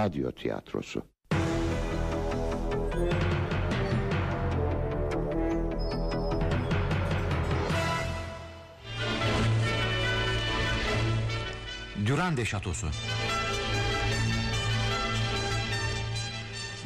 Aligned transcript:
Radyo 0.00 0.32
tiyatrosu. 0.32 1.02
Durande 12.06 12.44
Şatosu. 12.44 12.86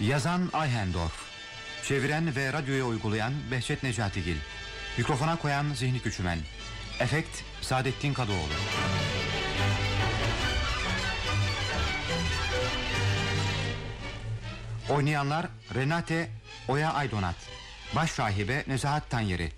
Yazan 0.03 0.51
Ayhendorf 0.53 1.13
Çeviren 1.83 2.37
ve 2.37 2.53
radyoya 2.53 2.85
uygulayan 2.87 3.33
Behçet 3.51 3.83
Necatigil 3.83 4.37
Mikrofona 4.99 5.37
koyan 5.37 5.67
Zihni 5.75 6.01
Küçümen. 6.01 6.39
Efekt 7.01 7.43
Saadettin 7.61 8.15
Kadıoğlu 8.15 8.55
Oynayanlar 14.91 15.47
Renate 15.75 16.31
Oya 16.69 16.93
Aydonat 16.93 17.35
Baş 17.97 18.19
rahibe 18.21 18.65
Nezahat 18.67 19.11
Tanyeri 19.11 19.53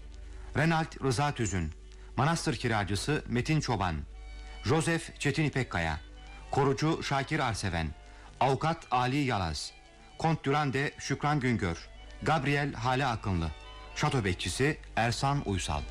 Renald 0.57 1.05
Rıza 1.05 1.33
Tüzün 1.33 1.73
Manastır 2.17 2.57
kiracısı 2.57 3.25
Metin 3.29 3.61
Çoban 3.61 3.97
Joseph 4.65 5.19
Çetin 5.19 5.45
İpekkaya 5.45 6.01
Korucu 6.51 7.03
Şakir 7.03 7.39
Arseven 7.39 7.89
Avukat 8.41 8.87
Ali 8.91 9.17
Yalaz 9.17 9.73
Kont 10.19 10.45
Durande 10.45 10.93
Şükran 10.99 11.41
Güngör 11.41 11.89
Gabriel 12.23 12.73
Hale 12.75 13.07
Akınlı 13.07 13.51
Şato 13.97 14.25
bekçisi 14.25 14.79
Ersan 14.97 15.49
Uysal 15.49 15.83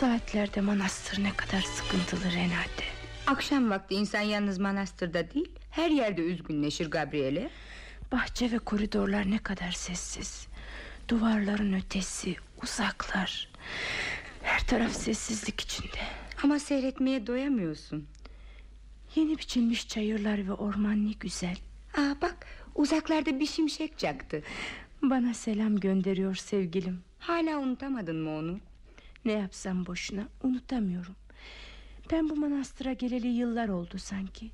saatlerde 0.00 0.60
manastır 0.60 1.24
ne 1.24 1.36
kadar 1.36 1.60
sıkıntılı 1.60 2.32
Renate. 2.32 2.84
Akşam 3.26 3.70
vakti 3.70 3.94
insan 3.94 4.20
yalnız 4.20 4.58
manastırda 4.58 5.30
değil 5.30 5.48
Her 5.70 5.90
yerde 5.90 6.20
üzgünleşir 6.22 6.90
Gabriele. 6.90 7.50
Bahçe 8.12 8.52
ve 8.52 8.58
koridorlar 8.58 9.30
ne 9.30 9.38
kadar 9.38 9.70
sessiz. 9.70 10.46
Duvarların 11.08 11.72
ötesi 11.72 12.36
Uzaklar. 12.62 13.48
Her 14.42 14.66
taraf 14.66 14.92
sessizlik 14.92 15.60
içinde. 15.60 16.00
Ama 16.42 16.58
seyretmeye 16.58 17.26
doyamıyorsun. 17.26 18.06
Yeni 19.14 19.38
biçilmiş 19.38 19.88
çayırlar 19.88 20.46
ve 20.46 20.52
orman 20.52 21.06
ne 21.06 21.12
güzel. 21.20 21.56
Aa 21.96 22.14
bak 22.22 22.46
uzaklarda 22.74 23.40
bir 23.40 23.46
şimşek 23.46 23.98
çaktı. 23.98 24.42
Bana 25.02 25.34
selam 25.34 25.76
gönderiyor 25.80 26.34
sevgilim. 26.34 27.00
Hala 27.18 27.58
unutamadın 27.58 28.16
mı 28.16 28.30
onu? 28.30 28.60
Ne 29.26 29.32
yapsam 29.32 29.86
boşuna 29.86 30.28
unutamıyorum. 30.42 31.14
Ben 32.12 32.28
bu 32.28 32.36
manastıra 32.36 32.92
geleli 32.92 33.26
yıllar 33.26 33.68
oldu 33.68 33.98
sanki. 33.98 34.50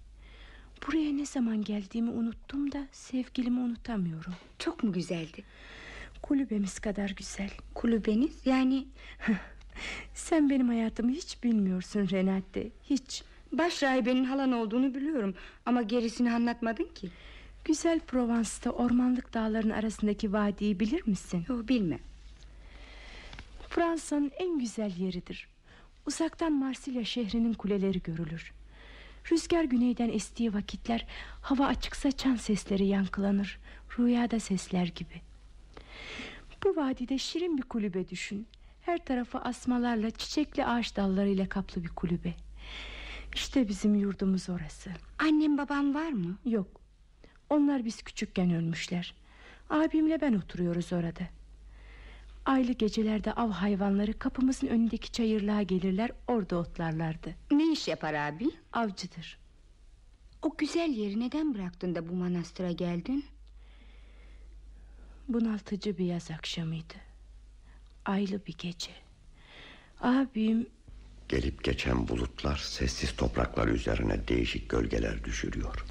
Buraya 0.86 1.12
ne 1.12 1.26
zaman 1.26 1.64
geldiğimi 1.64 2.10
unuttum 2.10 2.72
da 2.72 2.86
Sevgilimi 2.92 3.60
unutamıyorum. 3.60 4.34
Çok 4.58 4.82
mu 4.82 4.92
güzeldi? 4.92 5.44
Kulübemiz 6.22 6.78
kadar 6.78 7.10
güzel. 7.10 7.50
Kulübeniz 7.74 8.46
yani? 8.46 8.86
Sen 10.14 10.50
benim 10.50 10.68
hayatımı 10.68 11.10
hiç 11.10 11.42
bilmiyorsun 11.42 12.08
Renate 12.10 12.70
Hiç. 12.90 13.22
Baş 13.52 13.82
rahibenin 13.82 14.24
halan 14.24 14.52
olduğunu 14.52 14.94
biliyorum 14.94 15.34
Ama 15.66 15.82
gerisini 15.82 16.32
anlatmadın 16.32 16.88
ki. 16.94 17.08
Güzel 17.64 18.00
Provence'da 18.00 18.70
ormanlık 18.70 19.34
dağların 19.34 19.70
arasındaki 19.70 20.32
vadiyi 20.32 20.80
bilir 20.80 21.06
misin? 21.06 21.44
Yok 21.48 21.68
bilmem 21.68 22.11
Fransa'nın 23.74 24.32
en 24.38 24.58
güzel 24.58 24.96
yeridir. 24.96 25.48
Uzaktan 26.06 26.52
Marsilya 26.52 27.04
şehrinin 27.04 27.52
kuleleri 27.52 28.02
görülür. 28.02 28.52
Rüzgar 29.32 29.64
güneyden 29.64 30.08
estiği 30.08 30.54
vakitler 30.54 31.06
Hava 31.42 31.66
açıksa 31.66 32.12
çan 32.12 32.36
sesleri 32.36 32.86
yankılanır 32.86 33.58
Rüyada 33.98 34.40
sesler 34.40 34.86
gibi. 34.86 35.22
Bu 36.64 36.76
vadide 36.76 37.18
şirin 37.18 37.58
bir 37.58 37.62
kulübe 37.62 38.08
düşün. 38.08 38.46
Her 38.82 39.04
tarafı 39.04 39.38
asmalarla 39.38 40.10
çiçekli 40.10 40.66
ağaç 40.66 40.96
dallarıyla 40.96 41.48
kaplı 41.48 41.84
bir 41.84 41.88
kulübe. 41.88 42.34
İşte 43.34 43.68
bizim 43.68 43.94
yurdumuz 43.94 44.48
orası. 44.48 44.90
Annem 45.18 45.58
babam 45.58 45.94
var 45.94 46.12
mı? 46.12 46.38
Yok. 46.44 46.80
Onlar 47.50 47.84
biz 47.84 48.02
küçükken 48.02 48.54
ölmüşler. 48.54 49.14
Abimle 49.70 50.20
ben 50.20 50.32
oturuyoruz 50.32 50.92
orada 50.92 51.41
Aylı 52.46 52.72
gecelerde 52.72 53.32
av 53.32 53.50
hayvanları 53.50 54.18
kapımızın 54.18 54.66
önündeki 54.66 55.12
çayırlığa 55.12 55.62
gelirler 55.62 56.10
orada 56.28 56.56
otlarlardı 56.56 57.34
Ne 57.50 57.72
iş 57.72 57.88
yapar 57.88 58.14
abi? 58.14 58.50
Avcıdır 58.72 59.38
O 60.42 60.56
güzel 60.56 60.90
yeri 60.90 61.20
neden 61.20 61.54
bıraktın 61.54 61.94
da 61.94 62.08
bu 62.08 62.12
manastıra 62.12 62.72
geldin? 62.72 63.24
Bunaltıcı 65.28 65.98
bir 65.98 66.04
yaz 66.04 66.30
akşamıydı 66.30 66.94
Aylı 68.04 68.46
bir 68.46 68.54
gece 68.58 68.92
Abim 70.00 70.66
Gelip 71.28 71.64
geçen 71.64 72.08
bulutlar 72.08 72.56
sessiz 72.56 73.16
topraklar 73.16 73.68
üzerine 73.68 74.28
değişik 74.28 74.68
gölgeler 74.70 75.24
düşürüyor. 75.24 75.84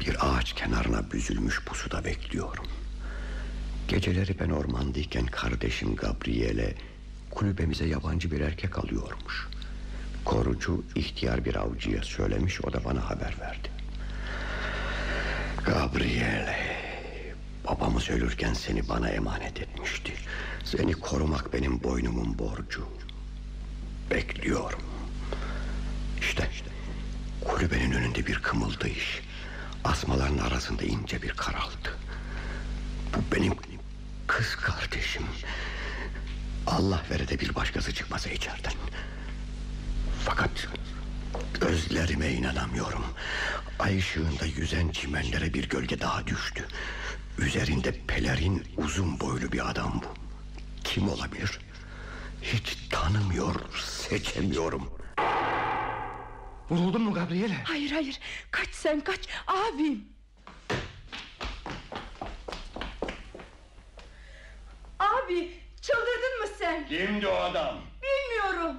Bir 0.00 0.16
ağaç 0.20 0.52
kenarına 0.52 1.10
büzülmüş 1.12 1.64
pusuda 1.64 2.04
bekliyorum. 2.04 2.66
Geceleri 3.90 4.38
ben 4.38 4.50
ormandayken 4.50 5.26
kardeşim 5.26 5.96
Gabriele 5.96 6.74
kulübemize 7.30 7.86
yabancı 7.86 8.30
bir 8.30 8.40
erkek 8.40 8.78
alıyormuş. 8.78 9.48
Korucu 10.24 10.84
ihtiyar 10.94 11.44
bir 11.44 11.54
avcıya 11.54 12.02
söylemiş 12.02 12.60
o 12.64 12.72
da 12.72 12.84
bana 12.84 13.10
haber 13.10 13.34
verdi. 13.40 13.68
Gabriele 15.64 16.58
babamız 17.68 18.10
ölürken 18.10 18.54
seni 18.54 18.88
bana 18.88 19.08
emanet 19.08 19.60
etmişti. 19.60 20.12
Seni 20.64 20.92
korumak 20.92 21.52
benim 21.52 21.82
boynumun 21.82 22.38
borcu. 22.38 22.88
Bekliyorum. 24.10 24.82
İşte 26.20 26.48
kulübenin 27.44 27.92
önünde 27.92 28.26
bir 28.26 28.38
kımıldayış. 28.38 29.20
Asmaların 29.84 30.38
arasında 30.38 30.82
ince 30.82 31.22
bir 31.22 31.30
karaltı. 31.30 31.90
Bu 33.14 33.36
benim 33.36 33.52
kız 34.30 34.56
kardeşim. 34.56 35.22
Allah 36.66 37.02
vere 37.10 37.28
de 37.28 37.40
bir 37.40 37.54
başkası 37.54 37.94
çıkmasa 37.94 38.30
içeriden. 38.30 38.72
Fakat 40.24 40.68
gözlerime 41.60 42.28
inanamıyorum. 42.28 43.04
Ay 43.78 43.98
ışığında 43.98 44.44
yüzen 44.56 44.88
çimenlere 44.88 45.54
bir 45.54 45.68
gölge 45.68 46.00
daha 46.00 46.26
düştü. 46.26 46.68
Üzerinde 47.38 47.94
pelerin 48.06 48.64
uzun 48.76 49.20
boylu 49.20 49.52
bir 49.52 49.70
adam 49.70 50.00
bu. 50.04 50.14
Kim 50.84 51.08
olabilir? 51.08 51.58
Hiç 52.42 52.78
tanımıyor, 52.90 53.54
seçemiyorum. 53.80 54.90
Vuruldun 56.70 57.02
mu 57.02 57.14
Gabriele? 57.14 57.62
Hayır 57.64 57.90
hayır 57.90 58.20
kaç 58.50 58.68
sen 58.72 59.00
kaç 59.00 59.20
abim 59.46 60.04
Abi 65.30 65.50
çıldırdın 65.80 66.40
mı 66.40 66.46
sen 66.58 66.88
Kimdi 66.88 67.26
o 67.28 67.34
adam? 67.34 67.80
Bilmiyorum 68.02 68.76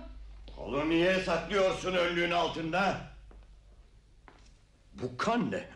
Kolu 0.56 0.90
niye 0.90 1.20
saklıyorsun 1.20 1.94
önlüğün 1.94 2.32
altında? 2.32 3.02
Bu 4.94 5.18
kan 5.18 5.52
ne? 5.52 5.70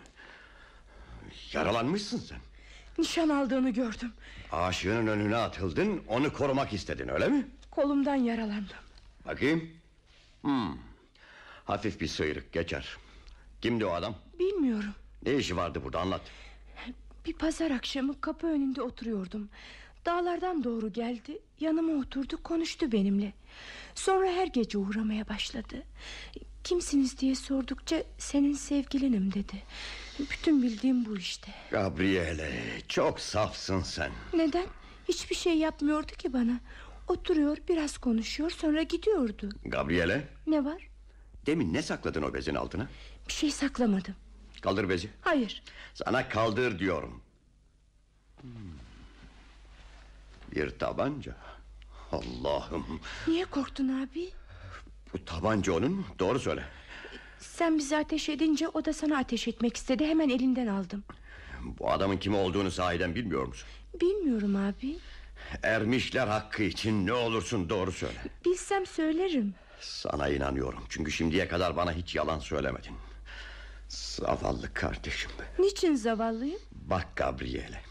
Yaralanmışsın 1.54 2.18
sen. 2.18 2.38
Nişan 2.98 3.30
aldığını 3.30 3.70
gördüm 3.70 4.14
Aşığının 4.52 5.08
önüne 5.08 5.36
atıldın, 5.36 6.04
onu 6.08 6.34
korumak 6.34 6.74
istedin 6.74 7.08
öyle 7.08 7.28
mi? 7.28 7.48
Kolumdan 7.72 8.16
yaralandım 8.16 8.78
Bakayım. 9.26 9.70
Hmm. 10.42 10.78
Hafif 11.66 12.02
bir 12.02 12.08
sıyrık 12.08 12.54
geçer. 12.54 12.98
Kimdi 13.62 13.86
o 13.86 13.92
adam? 13.92 14.16
Bilmiyorum 14.40 14.94
Ne 15.26 15.34
işi 15.34 15.58
vardı 15.58 15.82
burada 15.84 16.00
anlat. 16.00 16.22
Bir 17.26 17.34
pazar 17.34 17.72
akşamı 17.72 18.22
kapı 18.22 18.48
önünde 18.48 18.82
oturuyordum 18.82 19.50
Dağlardan 20.06 20.64
doğru 20.64 20.94
geldi 20.94 21.40
Yanıma 21.60 21.94
oturdu 22.02 22.44
konuştu 22.44 22.92
benimle 22.92 23.34
Sonra 23.96 24.28
her 24.32 24.48
gece 24.48 24.78
uğramaya 24.78 25.30
başladı 25.30 25.84
Kimsiniz 26.64 27.20
diye 27.20 27.36
sordukça 27.36 28.04
Senin 28.18 28.54
sevgilinim 28.54 29.34
dedi 29.34 29.64
Bütün 30.20 30.64
bildiğim 30.64 31.06
bu 31.06 31.18
işte 31.18 31.52
Gabriele 31.72 32.52
çok 32.88 33.20
safsın 33.20 33.82
sen. 33.82 34.12
Neden? 34.34 34.66
Hiçbir 35.08 35.36
şey 35.36 35.58
yapmıyordu 35.58 36.12
ki 36.12 36.34
bana 36.34 36.60
Oturuyor 37.08 37.58
biraz 37.70 37.98
konuşuyor 37.98 38.50
sonra 38.50 38.84
gidiyordu 38.84 39.50
Gabriele 39.66 40.28
Ne 40.48 40.66
var? 40.66 40.88
demin 41.46 41.74
ne 41.74 41.82
sakladın 41.82 42.22
o 42.22 42.34
bezin 42.34 42.56
altına? 42.56 42.88
Bir 43.28 43.34
şey 43.34 43.52
saklamadım 43.52 44.16
Kaldır 44.62 44.90
bezi. 44.90 45.10
Hayır. 45.22 45.64
Sana 45.94 46.30
kaldır 46.30 46.80
diyorum. 46.80 47.22
Hmm. 48.42 48.52
Bir 50.56 50.70
tabanca. 50.80 51.36
Allah'ım. 52.12 52.86
Niye 53.28 53.46
korktun 53.46 54.04
abi? 54.04 54.30
Bu 55.14 55.26
tabanca 55.26 55.74
onun 55.74 55.92
mu? 55.92 56.06
Doğru 56.20 56.40
söyle. 56.40 56.64
Sen 57.40 57.78
bizi 57.78 57.98
ateş 57.98 58.30
edince 58.30 58.68
o 58.68 58.86
da 58.86 58.94
sana 58.94 59.18
ateş 59.18 59.48
etmek 59.48 59.78
istedi. 59.78 60.06
Hemen 60.06 60.30
elinden 60.30 60.68
aldım. 60.68 61.04
Bu 61.80 61.92
adamın 61.92 62.18
kim 62.18 62.36
olduğunu 62.36 62.72
sahiden 62.72 63.16
bilmiyor 63.16 63.46
musun? 63.46 63.68
Bilmiyorum 64.02 64.56
abi. 64.56 64.98
Ermişler 65.64 66.28
hakkı 66.28 66.64
için 66.64 67.06
ne 67.08 67.14
olursun 67.14 67.70
doğru 67.70 67.92
söyle. 67.92 68.18
Bilsem 68.46 68.86
söylerim. 68.86 69.54
Sana 69.80 70.30
inanıyorum. 70.30 70.84
Çünkü 70.90 71.12
şimdiye 71.12 71.48
kadar 71.48 71.78
bana 71.78 71.92
hiç 71.94 72.16
yalan 72.16 72.40
söylemedin. 72.40 72.94
Zavallı 73.90 74.74
kardeşim. 74.74 75.32
Niçin 75.60 75.96
zavallıyım? 75.96 76.60
Bak 76.72 77.08
Gabriele. 77.16 77.82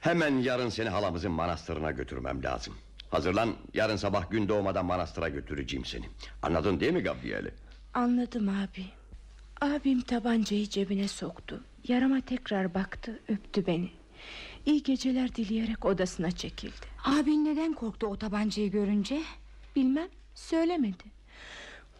Hemen 0.00 0.38
yarın 0.38 0.68
seni 0.68 0.88
halamızın 0.88 1.32
manastırına 1.32 1.90
götürmem 1.90 2.42
lazım. 2.42 2.74
Hazırlan 3.10 3.54
yarın 3.74 3.96
sabah 3.96 4.30
gün 4.30 4.48
doğmadan 4.48 4.86
manastıra 4.86 5.28
götüreceğim 5.28 5.84
seni. 5.84 6.04
Anladın 6.42 6.80
değil 6.80 6.92
mi 6.92 7.00
Gabriele? 7.00 7.50
Anladım 7.94 8.48
abi. 8.48 8.84
Abim 9.60 10.00
tabancayı 10.00 10.68
cebine 10.68 11.08
soktu. 11.08 11.64
Yarama 11.88 12.20
tekrar 12.20 12.74
baktı, 12.74 13.20
öptü 13.28 13.66
beni. 13.66 13.90
İyi 14.66 14.82
geceler 14.82 15.34
dileyerek 15.34 15.84
odasına 15.84 16.30
çekildi. 16.30 16.86
Abin 17.04 17.44
neden 17.44 17.72
korktu 17.72 18.06
o 18.06 18.16
tabancayı 18.16 18.70
görünce? 18.70 19.22
Bilmem, 19.76 20.08
söylemedi. 20.34 21.04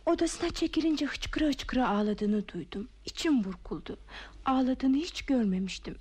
Odasına 0.06 0.50
çekilince 0.50 1.06
hıçkıra 1.06 1.46
hıçkıra 1.46 1.88
ağladığını 1.88 2.48
duydum. 2.48 2.88
İçim 3.06 3.44
burkuldu. 3.44 3.96
Ağladığını 4.44 4.96
hiç 4.96 5.22
görmemiştim. 5.22 5.94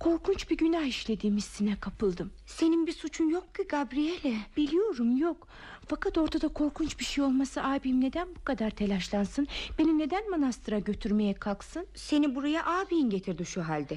Korkunç 0.00 0.50
bir 0.50 0.56
günah 0.56 0.84
işlediğim 0.84 1.36
hissine 1.36 1.76
kapıldım. 1.80 2.30
Senin 2.46 2.86
bir 2.86 2.92
suçun 2.92 3.28
yok 3.28 3.54
ki 3.54 3.62
Gabriele. 3.62 4.36
Biliyorum 4.56 5.16
yok. 5.16 5.48
Fakat 5.86 6.18
ortada 6.18 6.48
korkunç 6.48 6.98
bir 7.00 7.04
şey 7.04 7.24
olması 7.24 7.62
abim 7.64 8.00
neden 8.00 8.28
bu 8.36 8.44
kadar 8.44 8.70
telaşlansın? 8.70 9.46
Beni 9.78 9.98
neden 9.98 10.30
manastıra 10.30 10.78
götürmeye 10.78 11.34
kalksın? 11.34 11.86
Seni 11.94 12.34
buraya 12.34 12.66
abin 12.66 13.10
getirdi 13.10 13.46
şu 13.46 13.62
halde. 13.62 13.96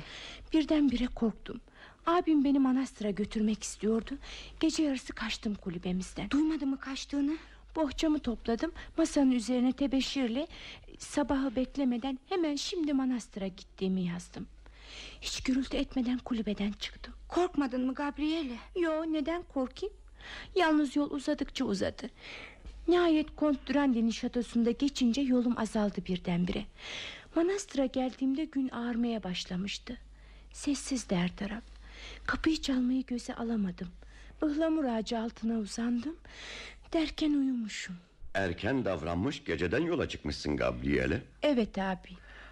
Birdenbire 0.54 1.08
korktum. 1.08 1.62
Abim 2.06 2.44
beni 2.44 2.60
manastıra 2.60 3.10
götürmek 3.10 3.64
istiyordu. 3.64 4.18
Gece 4.60 4.84
yarısı 4.84 5.14
kaçtım 5.14 5.56
kulübemizden. 5.56 6.30
Duymadı 6.30 6.68
mı 6.68 6.80
kaçtığını? 6.80 7.38
Bohçamı 7.76 8.20
topladım. 8.20 8.72
Masanın 8.98 9.32
üzerine 9.32 9.74
tebeşirle 9.74 10.48
sabahı 10.98 11.56
beklemeden 11.56 12.20
hemen 12.30 12.56
şimdi 12.56 12.94
manastıra 12.94 13.48
gittiğimi 13.48 14.02
yazdım. 14.02 14.48
Hiç 15.22 15.44
gürültü 15.44 15.78
etmeden 15.78 16.18
kulübeden 16.18 16.72
çıktım. 16.72 17.14
Korkmadın 17.28 17.86
mı 17.86 17.94
Gabriele? 17.94 18.56
Yo 18.80 19.04
neden 19.14 19.44
korkayım? 19.44 19.96
Yalnız 20.56 20.96
yol 20.96 21.12
uzadıkça 21.12 21.66
uzadı. 21.66 22.10
Nihayet 22.88 23.36
Kont 23.36 23.68
Durandi'nin 23.68 24.12
şatosunda 24.12 24.72
geçince 24.72 25.22
yolum 25.22 25.60
azaldı 25.60 26.06
birdenbire. 26.08 26.66
Manastıra 27.36 27.86
geldiğimde 27.86 28.46
gün 28.46 28.70
ağarmaya 28.70 29.24
başlamıştı. 29.24 29.98
Sessizdi 30.54 31.16
her 31.16 31.36
taraf. 31.36 31.64
Kapıyı 32.26 32.62
çalmayı 32.62 33.06
göze 33.06 33.36
alamadım. 33.36 33.88
Ihlamur 34.46 34.86
ağacı 34.86 35.20
altına 35.20 35.58
uzandım. 35.60 36.16
Derken 36.94 37.34
uyumuşum. 37.34 37.96
Erken 38.34 38.86
davranmış 38.86 39.44
geceden 39.44 39.82
yola 39.82 40.10
çıkmışsın 40.10 40.58
Gabriele. 40.58 41.22
Evet 41.44 41.78
abi. 41.78 42.10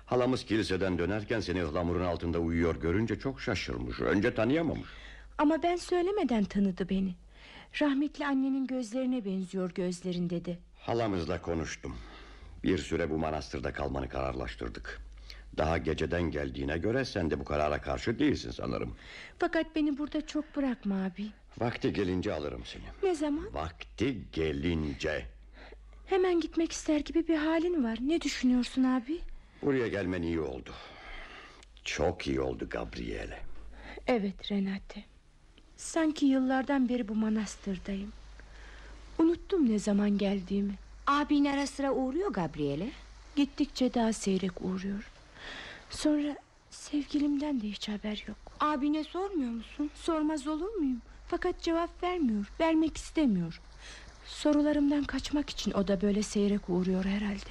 Halamız 0.10 0.46
kiliseden 0.46 0.98
dönerken 0.98 1.40
seni 1.40 1.64
ıhlamurun 1.64 2.06
altında 2.06 2.40
uyuyor 2.40 2.76
görünce 2.82 3.20
çok 3.20 3.42
şaşırmış. 3.42 4.00
Önce 4.02 4.34
tanıyamamış. 4.36 4.90
Ama 5.38 5.64
ben 5.64 5.76
söylemeden 5.76 6.44
tanıdı 6.44 6.90
beni. 6.90 7.16
Rahmetli 7.82 8.26
annenin 8.26 8.68
gözlerine 8.68 9.26
benziyor 9.26 9.72
gözlerin 9.72 10.30
dedi. 10.30 10.60
Halamızla 10.80 11.42
konuştum. 11.42 11.96
Bir 12.64 12.78
süre 12.78 13.10
bu 13.10 13.18
manastırda 13.18 13.74
kalmanı 13.74 14.10
kararlaştırdık. 14.10 15.02
Daha 15.58 15.78
geceden 15.78 16.22
geldiğine 16.22 16.78
göre 16.78 17.06
sen 17.06 17.32
de 17.32 17.40
bu 17.40 17.44
karara 17.46 17.82
karşı 17.82 18.20
değilsin 18.20 18.52
sanırım. 18.52 18.96
Fakat 19.40 19.76
beni 19.76 19.98
burada 19.98 20.28
çok 20.28 20.56
bırakma 20.56 20.96
abi. 21.06 21.28
Vakti 21.60 21.94
gelince 21.94 22.34
alırım 22.34 22.62
seni. 22.66 22.84
Ne 23.04 23.16
zaman? 23.16 23.54
Vakti 23.54 24.18
gelince. 24.34 25.26
Hemen 26.06 26.40
gitmek 26.42 26.72
ister 26.72 27.00
gibi 27.00 27.28
bir 27.28 27.38
halin 27.38 27.84
var. 27.84 27.98
Ne 28.02 28.22
düşünüyorsun 28.22 28.84
abi? 28.84 29.20
Buraya 29.62 29.88
gelmen 29.88 30.22
iyi 30.22 30.40
oldu. 30.40 30.72
Çok 31.84 32.28
iyi 32.28 32.42
oldu 32.42 32.68
Gabriele. 32.70 33.40
Evet 34.08 34.52
Renate. 34.52 35.04
Sanki 35.76 36.26
yıllardan 36.26 36.90
beri 36.90 37.08
bu 37.08 37.16
manastırdayım. 37.16 38.12
Unuttum 39.18 39.70
ne 39.70 39.80
zaman 39.80 40.18
geldiğimi. 40.18 40.74
Abin 41.08 41.46
ara 41.46 41.68
sıra 41.68 41.92
uğruyor 41.92 42.34
Gabriele. 42.34 42.90
Gittikçe 43.36 43.94
daha 43.94 44.14
seyrek 44.14 44.52
uğruyor. 44.62 45.12
Sonra 45.90 46.38
sevgilimden 46.72 47.62
de 47.62 47.68
hiç 47.68 47.90
haber 47.90 48.24
yok. 48.28 48.38
Abine 48.60 49.04
sormuyor 49.04 49.52
musun? 49.52 49.92
Sormaz 49.96 50.48
olur 50.48 50.74
muyum? 50.76 51.02
Fakat 51.28 51.62
cevap 51.62 52.04
vermiyor. 52.04 52.46
Vermek 52.60 52.98
istemiyor. 52.98 53.62
Sorularımdan 54.26 55.04
kaçmak 55.04 55.50
için 55.50 55.72
o 55.72 55.88
da 55.88 56.02
böyle 56.02 56.24
seyrek 56.24 56.70
uğruyor 56.70 57.06
herhalde. 57.06 57.50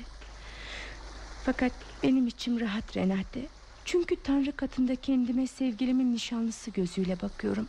Fakat 1.49 1.73
benim 2.03 2.27
içim 2.27 2.61
rahat 2.61 2.97
Renate. 2.97 3.47
Çünkü 3.85 4.17
Tanrı 4.23 4.53
katında 4.53 4.97
kendime 4.97 5.47
sevgilimin 5.47 6.15
nişanlısı 6.15 6.71
gözüyle 6.71 7.21
bakıyorum. 7.23 7.69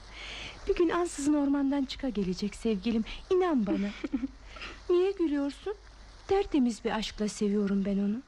Bir 0.68 0.76
gün 0.76 0.90
ansızın 0.90 1.34
ormandan 1.34 1.86
çıka 1.86 2.10
gelecek 2.10 2.56
sevgilim. 2.56 3.04
İnan 3.30 3.66
bana. 3.68 3.90
Niye 4.90 5.12
gülüyorsun? 5.12 5.76
Tertemiz 6.28 6.86
bir 6.86 6.92
aşkla 6.92 7.28
seviyorum 7.28 7.86
ben 7.86 7.98
onu. 7.98 8.22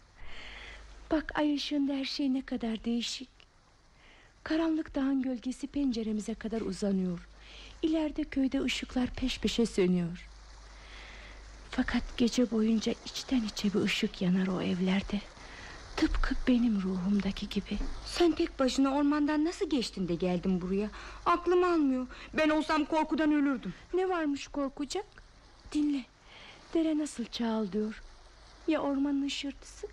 Bak 1.11 1.31
ay 1.35 1.55
ışığında 1.55 1.93
her 1.93 2.05
şey 2.05 2.33
ne 2.33 2.41
kadar 2.41 2.85
değişik. 2.85 3.29
Karanlık 4.43 4.95
dağın 4.95 5.21
gölgesi 5.21 5.67
penceremize 5.67 6.33
kadar 6.33 6.61
uzanıyor. 6.61 7.27
İleride 7.81 8.23
köyde 8.23 8.61
ışıklar 8.61 9.09
peş 9.15 9.39
peşe 9.39 9.65
sönüyor. 9.65 10.29
Fakat 11.71 12.17
gece 12.17 12.51
boyunca 12.51 12.93
içten 13.05 13.43
içe 13.43 13.73
bir 13.73 13.79
ışık 13.79 14.21
yanar 14.21 14.47
o 14.47 14.61
evlerde. 14.61 15.21
Tıpkı 16.01 16.35
benim 16.47 16.81
ruhumdaki 16.81 17.49
gibi. 17.49 17.77
Sen 18.05 18.31
tek 18.31 18.59
başına 18.59 18.93
ormandan 18.93 19.45
nasıl 19.45 19.69
geçtin 19.69 20.07
de 20.07 20.15
geldin 20.15 20.61
buraya? 20.61 20.89
Aklım 21.25 21.63
almıyor. 21.63 22.07
Ben 22.33 22.49
olsam 22.49 22.85
korkudan 22.85 23.31
ölürdüm. 23.31 23.73
Ne 23.93 24.09
varmış 24.09 24.47
korkacak? 24.47 25.05
Dinle. 25.71 26.05
Dere 26.73 26.97
nasıl 26.97 27.25
çağıldıyor? 27.25 28.01
Ya 28.67 28.81
ormanın 28.81 29.25
ışırtısı? 29.25 29.87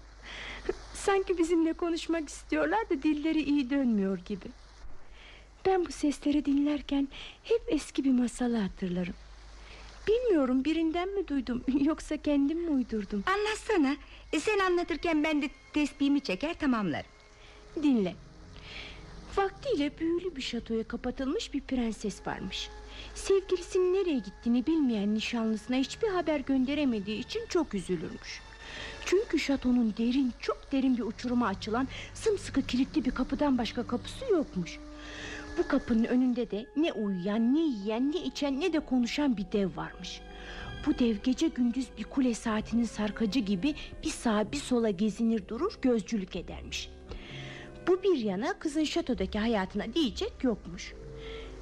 Sanki 0.95 1.39
bizimle 1.39 1.73
konuşmak 1.73 2.29
istiyorlar 2.29 2.91
da 2.91 3.03
dilleri 3.03 3.43
iyi 3.43 3.71
dönmüyor 3.71 4.19
gibi. 4.19 4.47
Ben 5.67 5.87
bu 5.87 5.93
sesleri 5.93 6.45
dinlerken 6.45 7.09
hep 7.45 7.63
eski 7.67 8.05
bir 8.05 8.13
masalı 8.13 8.57
hatırlarım. 8.57 9.15
Bilmiyorum 10.09 10.65
birinden 10.65 11.09
mi 11.09 11.29
duydum 11.29 11.65
yoksa 11.81 12.17
kendim 12.17 12.59
mi 12.59 12.71
uydurdum? 12.71 13.25
Anlatsana. 13.27 13.97
E, 14.33 14.41
sen 14.41 14.59
anlatırken 14.59 15.25
ben 15.25 15.43
de 15.43 15.49
tesbihimi 15.73 16.21
çeker 16.21 16.55
tamamlarım. 16.55 17.11
Dinle. 17.83 18.15
Vaktiyle 19.37 19.99
büyülü 19.99 20.37
bir 20.37 20.43
şatoya 20.43 20.89
kapatılmış 20.89 21.55
bir 21.55 21.61
prenses 21.61 22.27
varmış. 22.27 22.69
Sevgilisinin 23.15 23.95
nereye 23.95 24.19
gittiğini 24.19 24.67
bilmeyen 24.67 25.15
nişanlısına 25.15 25.77
hiçbir 25.77 26.09
haber 26.09 26.41
gönderemediği 26.41 27.19
için 27.19 27.47
çok 27.49 27.75
üzülürmüş. 27.75 28.41
Çünkü 29.07 29.39
şatonun 29.39 29.95
derin, 29.99 30.33
çok 30.41 30.73
derin 30.73 30.97
bir 30.97 31.03
uçuruma 31.03 31.47
açılan 31.47 31.89
sımsıkı 32.15 32.63
kilitli 32.63 33.05
bir 33.05 33.11
kapıdan 33.11 33.59
başka 33.59 33.87
kapısı 33.87 34.25
yokmuş. 34.33 34.79
Bu 35.59 35.69
kapının 35.69 36.05
önünde 36.05 36.51
de 36.51 36.67
ne 36.77 36.93
uyuyan, 36.93 37.55
ne 37.55 37.61
yiyen, 37.61 38.13
ne 38.13 38.23
içen, 38.23 38.61
ne 38.61 38.73
de 38.73 38.81
konuşan 38.81 39.37
bir 39.37 39.53
dev 39.53 39.77
varmış. 39.77 40.21
Bu 40.87 40.99
dev 40.99 41.17
gece 41.25 41.49
gündüz 41.49 41.87
bir 41.99 42.05
kule 42.05 42.35
saatinin 42.35 42.85
sarkacı 42.85 43.41
gibi 43.41 43.75
bir 44.05 44.11
sağa 44.11 44.53
bir 44.53 44.57
sola 44.57 44.91
gezinir 44.91 45.49
durur 45.49 45.79
gözcülük 45.83 46.37
edermiş. 46.37 46.91
Bu 47.87 48.03
bir 48.03 48.17
yana 48.17 48.59
kızın 48.59 48.85
şatodaki 48.85 49.39
hayatına 49.39 49.95
diyecek 49.95 50.33
yokmuş. 50.43 50.95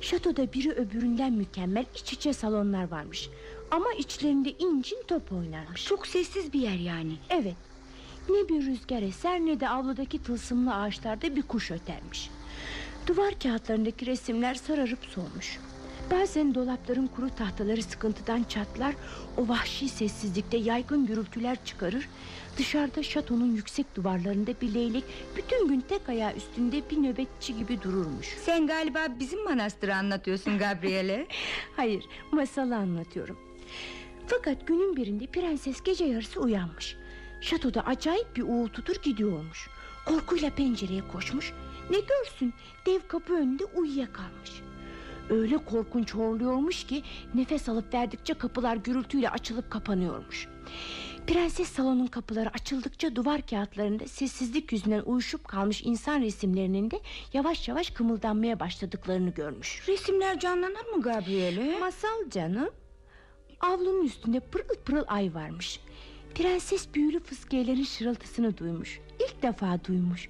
Şatoda 0.00 0.52
biri 0.52 0.72
öbüründen 0.72 1.32
mükemmel 1.32 1.84
iç 1.94 2.12
içe 2.12 2.32
salonlar 2.32 2.90
varmış. 2.90 3.30
Ama 3.70 3.92
içlerinde 3.92 4.50
incin 4.50 5.02
top 5.08 5.32
oynarmış. 5.32 5.84
Çok 5.84 6.06
sessiz 6.06 6.52
bir 6.52 6.60
yer 6.60 6.78
yani. 6.78 7.12
Evet. 7.30 7.56
Ne 8.28 8.48
bir 8.48 8.66
rüzgar 8.66 9.02
eser 9.02 9.40
ne 9.40 9.60
de 9.60 9.68
avludaki 9.68 10.22
tılsımlı 10.22 10.74
ağaçlarda 10.74 11.36
bir 11.36 11.42
kuş 11.42 11.70
ötermiş. 11.70 12.30
Duvar 13.06 13.34
kağıtlarındaki 13.42 14.06
resimler 14.06 14.54
sararıp 14.54 15.04
solmuş. 15.04 15.58
Bazen 16.10 16.54
dolapların 16.54 17.06
kuru 17.06 17.30
tahtaları 17.30 17.82
sıkıntıdan 17.82 18.42
çatlar 18.42 18.94
O 19.36 19.48
vahşi 19.48 19.88
sessizlikte 19.88 20.56
yaygın 20.56 21.06
gürültüler 21.06 21.64
çıkarır. 21.64 22.08
Dışarıda 22.58 23.02
şatonun 23.02 23.54
yüksek 23.56 23.96
duvarlarında 23.96 24.50
bir 24.60 24.74
leylek 24.74 25.04
Bütün 25.36 25.68
gün 25.68 25.80
tek 25.80 26.08
ayağı 26.08 26.34
üstünde 26.36 26.90
bir 26.90 27.02
nöbetçi 27.02 27.56
gibi 27.56 27.82
dururmuş. 27.82 28.26
Sen 28.44 28.66
galiba 28.66 29.06
bizim 29.20 29.44
manastırı 29.44 29.96
anlatıyorsun 29.96 30.58
Gabriele. 30.58 31.26
Hayır 31.76 32.04
masalı 32.32 32.76
anlatıyorum. 32.76 33.38
Fakat 34.26 34.66
günün 34.66 34.96
birinde 34.96 35.26
prenses 35.26 35.82
gece 35.82 36.04
yarısı 36.04 36.40
uyanmış. 36.40 36.96
Şatoda 37.40 37.86
acayip 37.86 38.36
bir 38.36 38.42
uğultudur 38.42 38.96
gidiyormuş. 39.02 39.68
Korkuyla 40.06 40.50
pencereye 40.50 41.08
koşmuş 41.12 41.52
Ne 41.90 41.96
görsün 42.00 42.54
dev 42.86 43.00
kapı 43.08 43.32
önünde 43.32 43.64
uyuyakalmış 43.64 44.62
Öyle 45.30 45.64
korkunç 45.64 46.14
horluyormuş 46.14 46.86
ki 46.86 47.02
Nefes 47.34 47.68
alıp 47.68 47.94
verdikçe 47.94 48.34
kapılar 48.34 48.76
gürültüyle 48.76 49.30
açılıp 49.30 49.70
kapanıyormuş 49.70 50.48
Prenses 51.26 51.68
salonun 51.68 52.06
kapıları 52.06 52.50
açıldıkça 52.50 53.16
duvar 53.16 53.46
kağıtlarında 53.46 54.08
sessizlik 54.08 54.72
yüzünden 54.72 55.02
uyuşup 55.06 55.48
kalmış 55.48 55.82
insan 55.84 56.20
resimlerinin 56.20 56.90
de 56.90 57.00
yavaş 57.32 57.68
yavaş 57.68 57.90
kımıldanmaya 57.90 58.60
başladıklarını 58.60 59.30
görmüş. 59.30 59.88
Resimler 59.88 60.40
canlanır 60.40 60.86
mı 60.96 61.02
Gabriele? 61.02 61.78
Masal 61.78 62.30
canım. 62.30 62.70
Avlunun 63.60 64.04
üstünde 64.04 64.40
pırıl 64.40 64.74
pırıl 64.84 65.04
ay 65.06 65.34
varmış. 65.34 65.80
Prenses 66.36 66.94
büyülü 66.94 67.20
fıskiyelerin 67.20 67.84
şırıltısını 67.84 68.58
duymuş. 68.58 69.00
İlk 69.20 69.42
defa 69.42 69.84
duymuş. 69.84 70.28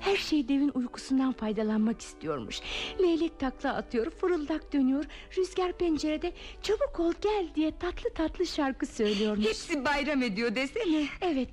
Her 0.00 0.16
şey 0.16 0.48
devin 0.48 0.70
uykusundan 0.74 1.32
faydalanmak 1.32 2.00
istiyormuş. 2.00 2.60
Leylek 3.00 3.40
takla 3.40 3.74
atıyor, 3.74 4.10
fırıldak 4.10 4.72
dönüyor. 4.72 5.04
Rüzgar 5.38 5.72
pencerede 5.72 6.32
çabuk 6.62 7.00
ol 7.00 7.12
gel 7.20 7.48
diye 7.54 7.78
tatlı 7.78 8.10
tatlı 8.14 8.46
şarkı 8.46 8.86
söylüyormuş. 8.86 9.46
Hepsi 9.46 9.84
bayram 9.84 10.22
ediyor 10.22 10.54
desene 10.54 11.06
Evet 11.20 11.48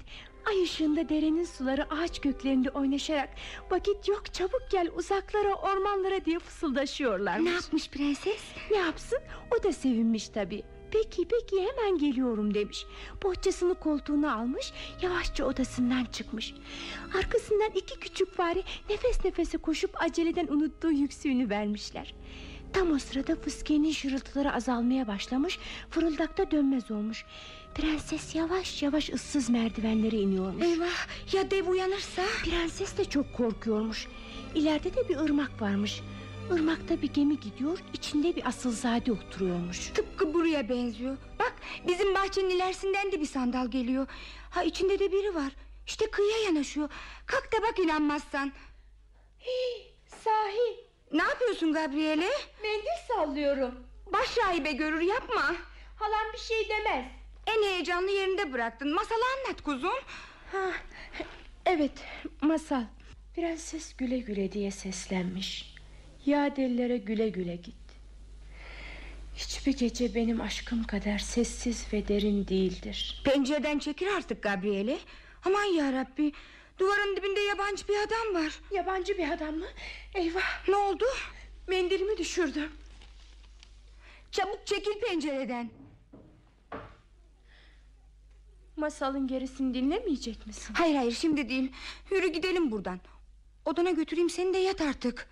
Ay 0.49 0.63
ışığında 0.63 1.09
derenin 1.09 1.43
suları 1.43 1.93
ağaç 1.93 2.21
köklerinde 2.21 2.69
oynaşarak 2.69 3.29
Vakit 3.71 4.07
yok 4.07 4.33
çabuk 4.33 4.61
gel 4.71 4.89
uzaklara 4.95 5.53
ormanlara 5.53 6.25
diye 6.25 6.39
fısıldaşıyorlarmış 6.39 7.49
Ne 7.49 7.53
yapmış 7.55 7.89
prenses? 7.89 8.41
Ne 8.71 8.77
yapsın 8.77 9.19
o 9.59 9.63
da 9.63 9.73
sevinmiş 9.73 10.29
tabi 10.29 10.63
Peki 10.93 11.27
peki 11.27 11.67
hemen 11.67 11.97
geliyorum 11.97 12.53
demiş. 12.53 12.85
Bohçasını 13.23 13.75
koltuğuna 13.75 14.35
almış 14.35 14.71
Yavaşça 15.01 15.45
odasından 15.45 16.05
çıkmış. 16.05 16.53
Arkasından 17.17 17.71
iki 17.75 17.99
küçük 17.99 18.35
fare 18.35 18.63
Nefes 18.89 19.25
nefese 19.25 19.57
koşup 19.57 20.01
aceleden 20.01 20.47
unuttuğu 20.47 20.91
yüksüğünü 20.91 21.49
vermişler. 21.49 22.13
Tam 22.73 22.91
o 22.91 22.99
sırada 22.99 23.35
fıskiyenin 23.35 23.91
şırıltıları 23.91 24.53
azalmaya 24.53 25.07
başlamış 25.07 25.59
Fırıldakta 25.89 26.51
dönmez 26.51 26.91
olmuş. 26.91 27.25
Prenses 27.75 28.35
yavaş 28.35 28.83
yavaş 28.83 29.09
ıssız 29.09 29.49
merdivenlere 29.49 30.17
iniyormuş. 30.17 30.63
Eyvah 30.63 31.33
ya 31.33 31.51
dev 31.51 31.67
uyanırsa? 31.67 32.23
Prenses 32.43 32.97
de 32.97 33.05
çok 33.05 33.33
korkuyormuş. 33.33 34.07
İleride 34.55 34.95
de 34.95 35.09
bir 35.09 35.17
ırmak 35.17 35.61
varmış 35.61 36.01
Irmakta 36.51 37.01
bir 37.01 37.13
gemi 37.13 37.39
gidiyor 37.39 37.79
içinde 37.93 38.35
bir 38.35 38.47
asılzade 38.47 39.11
oturuyormuş. 39.11 39.87
Tıpkı 39.89 40.33
buraya 40.33 40.69
benziyor. 40.69 41.17
Bak 41.39 41.53
bizim 41.87 42.15
bahçenin 42.15 42.49
ilerisinden 42.49 43.11
de 43.11 43.21
bir 43.21 43.25
sandal 43.25 43.67
geliyor. 43.71 44.07
Ha 44.49 44.63
içinde 44.63 44.99
de 44.99 45.11
biri 45.11 45.35
var. 45.35 45.51
İşte 45.87 46.11
kıyıya 46.11 46.37
yanaşıyor. 46.37 46.89
Kalk 47.25 47.51
da 47.53 47.61
bak 47.61 47.79
inanmazsan. 47.79 48.51
Sahi. 50.23 50.79
Ne 51.11 51.23
yapıyorsun 51.23 51.73
Gabriele? 51.73 52.29
mendil 52.63 53.07
sallıyorum. 53.07 53.75
Baş 54.13 54.37
rahibe 54.37 54.71
görür 54.71 55.01
yapma. 55.01 55.55
Halam 55.99 56.33
bir 56.33 56.39
şey 56.39 56.69
demez. 56.69 57.05
En 57.47 57.63
heyecanlı 57.63 58.11
yerinde 58.11 58.53
bıraktın. 58.53 58.93
Masalı 58.93 59.19
anlat 59.37 59.61
kuzum. 59.61 59.99
Ha, 60.51 60.71
Evet 61.65 61.91
masal. 62.41 62.83
Prenses 63.35 63.95
güle 63.95 64.17
güle 64.17 64.51
diye 64.51 64.71
seslenmiş 64.71 65.72
Ya 66.25 66.55
dellere 66.55 66.97
güle 66.97 67.29
güle 67.29 67.55
git. 67.55 67.75
Hiçbir 69.35 69.77
gece 69.77 70.15
benim 70.15 70.41
aşkım 70.41 70.83
kadar 70.83 71.19
sessiz 71.19 71.85
ve 71.93 72.07
derin 72.07 72.47
değildir. 72.47 73.21
Pencereden 73.25 73.79
çekil 73.79 74.07
artık 74.17 74.43
Gabriele. 74.43 74.97
Aman 75.45 75.63
yarabbi 75.63 76.31
Duvarın 76.79 77.15
dibinde 77.15 77.39
yabancı 77.39 77.87
bir 77.87 77.97
adam 77.97 78.43
var. 78.43 78.59
Yabancı 78.71 79.17
bir 79.17 79.31
adam 79.31 79.55
mı? 79.55 79.65
Eyvah! 80.15 80.67
Ne 80.67 80.75
oldu? 80.75 81.05
mendilimi 81.67 82.17
düşürdüm. 82.17 82.71
Çabuk 84.31 84.67
çekil 84.67 84.99
pencereden. 85.01 85.69
Masalın 88.75 89.27
gerisini 89.27 89.73
dinlemeyecek 89.73 90.47
misin? 90.47 90.73
Hayır 90.73 90.95
hayır 90.95 91.11
şimdi 91.11 91.49
değil. 91.49 91.71
Yürü 92.11 92.27
gidelim 92.27 92.71
buradan. 92.71 92.99
Odana 93.65 93.91
götüreyim 93.91 94.29
seni 94.29 94.53
de 94.53 94.57
yat 94.57 94.81
artık 94.81 95.29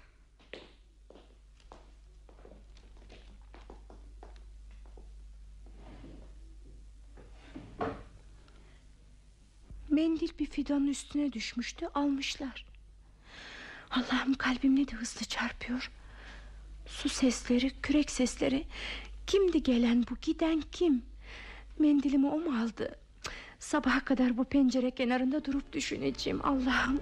Mendil 9.92 10.30
bir 10.40 10.46
fidanın 10.46 10.88
üstüne 10.88 11.34
düşmüştü 11.34 11.88
almışlar. 11.96 12.66
Allah'ım 13.92 14.34
kalbim 14.34 14.76
ne 14.76 14.88
de 14.88 14.92
hızlı 14.92 15.26
çarpıyor. 15.26 15.92
Su 16.86 17.10
sesleri 17.10 17.72
kürek 17.82 18.12
sesleri. 18.12 18.64
Kimdi 19.28 19.64
gelen 19.64 20.06
bu 20.10 20.16
giden 20.22 20.64
kim? 20.72 21.02
Mendilimi 21.80 22.28
o 22.28 22.40
mu 22.40 22.62
aldı? 22.64 22.96
Sabaha 23.60 24.06
kadar 24.06 24.38
bu 24.38 24.44
pencere 24.44 24.92
kenarında 24.92 25.46
durup 25.46 25.74
düşüneceğim 25.74 26.40
Allah'ım 26.44 27.02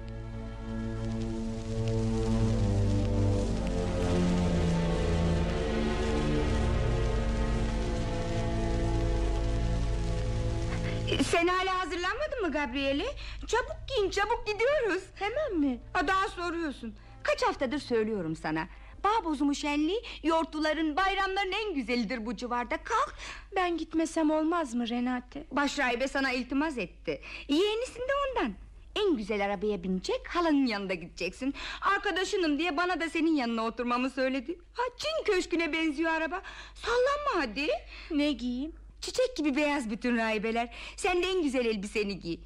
Sen 11.23 11.47
hala 11.47 11.79
hazırlanmadın 11.79 12.41
mı 12.41 12.51
Gabriele? 12.51 13.05
Çabuk 13.47 13.75
giyin 13.87 14.09
çabuk 14.09 14.43
gidiyoruz. 14.47 15.03
Hemen 15.15 15.55
mi? 15.59 15.79
Ha, 15.93 16.07
Daha 16.07 16.27
soruyorsun. 16.27 16.95
Kaç 17.23 17.43
haftadır 17.43 17.79
söylüyorum 17.79 18.35
sana. 18.35 18.67
Bağ 19.03 19.25
bozumu 19.25 19.55
şenliği 19.55 20.01
Yortuların 20.23 20.95
bayramların 20.97 21.51
en 21.51 21.73
güzelidir 21.73 22.25
bu 22.25 22.35
civarda. 22.35 22.77
Kalk. 22.83 23.15
Ben 23.55 23.77
gitmesem 23.77 24.31
olmaz 24.31 24.73
mı 24.73 24.89
Renate? 24.89 25.43
Başrahibe 25.51 26.07
sana 26.07 26.31
iltimas 26.31 26.77
etti. 26.77 27.21
Yeğenisin 27.47 27.99
de 28.01 28.11
ondan. 28.29 28.53
En 28.95 29.17
güzel 29.17 29.45
arabaya 29.45 29.83
binecek 29.83 30.27
halanın 30.27 30.65
yanında 30.65 30.93
gideceksin. 30.93 31.53
Arkadaşınım 31.81 32.59
diye 32.59 32.77
bana 32.77 32.99
da 33.01 33.09
senin 33.09 33.35
yanına 33.35 33.65
oturmamı 33.65 34.09
söyledi. 34.09 34.59
Ha, 34.73 34.83
Çin 34.97 35.33
köşküne 35.33 35.73
benziyor 35.73 36.11
araba. 36.11 36.41
Sallanma 36.75 37.43
hadi. 37.47 37.67
Ne 38.11 38.31
giyeyim 38.31 38.73
Çiçek 39.01 39.37
gibi 39.37 39.55
beyaz 39.55 39.89
bütün 39.89 40.17
rahibeler 40.17 40.75
Sen 40.97 41.23
de 41.23 41.27
en 41.27 41.43
güzel 41.43 41.65
elbiseni 41.65 42.19
giy. 42.19 42.37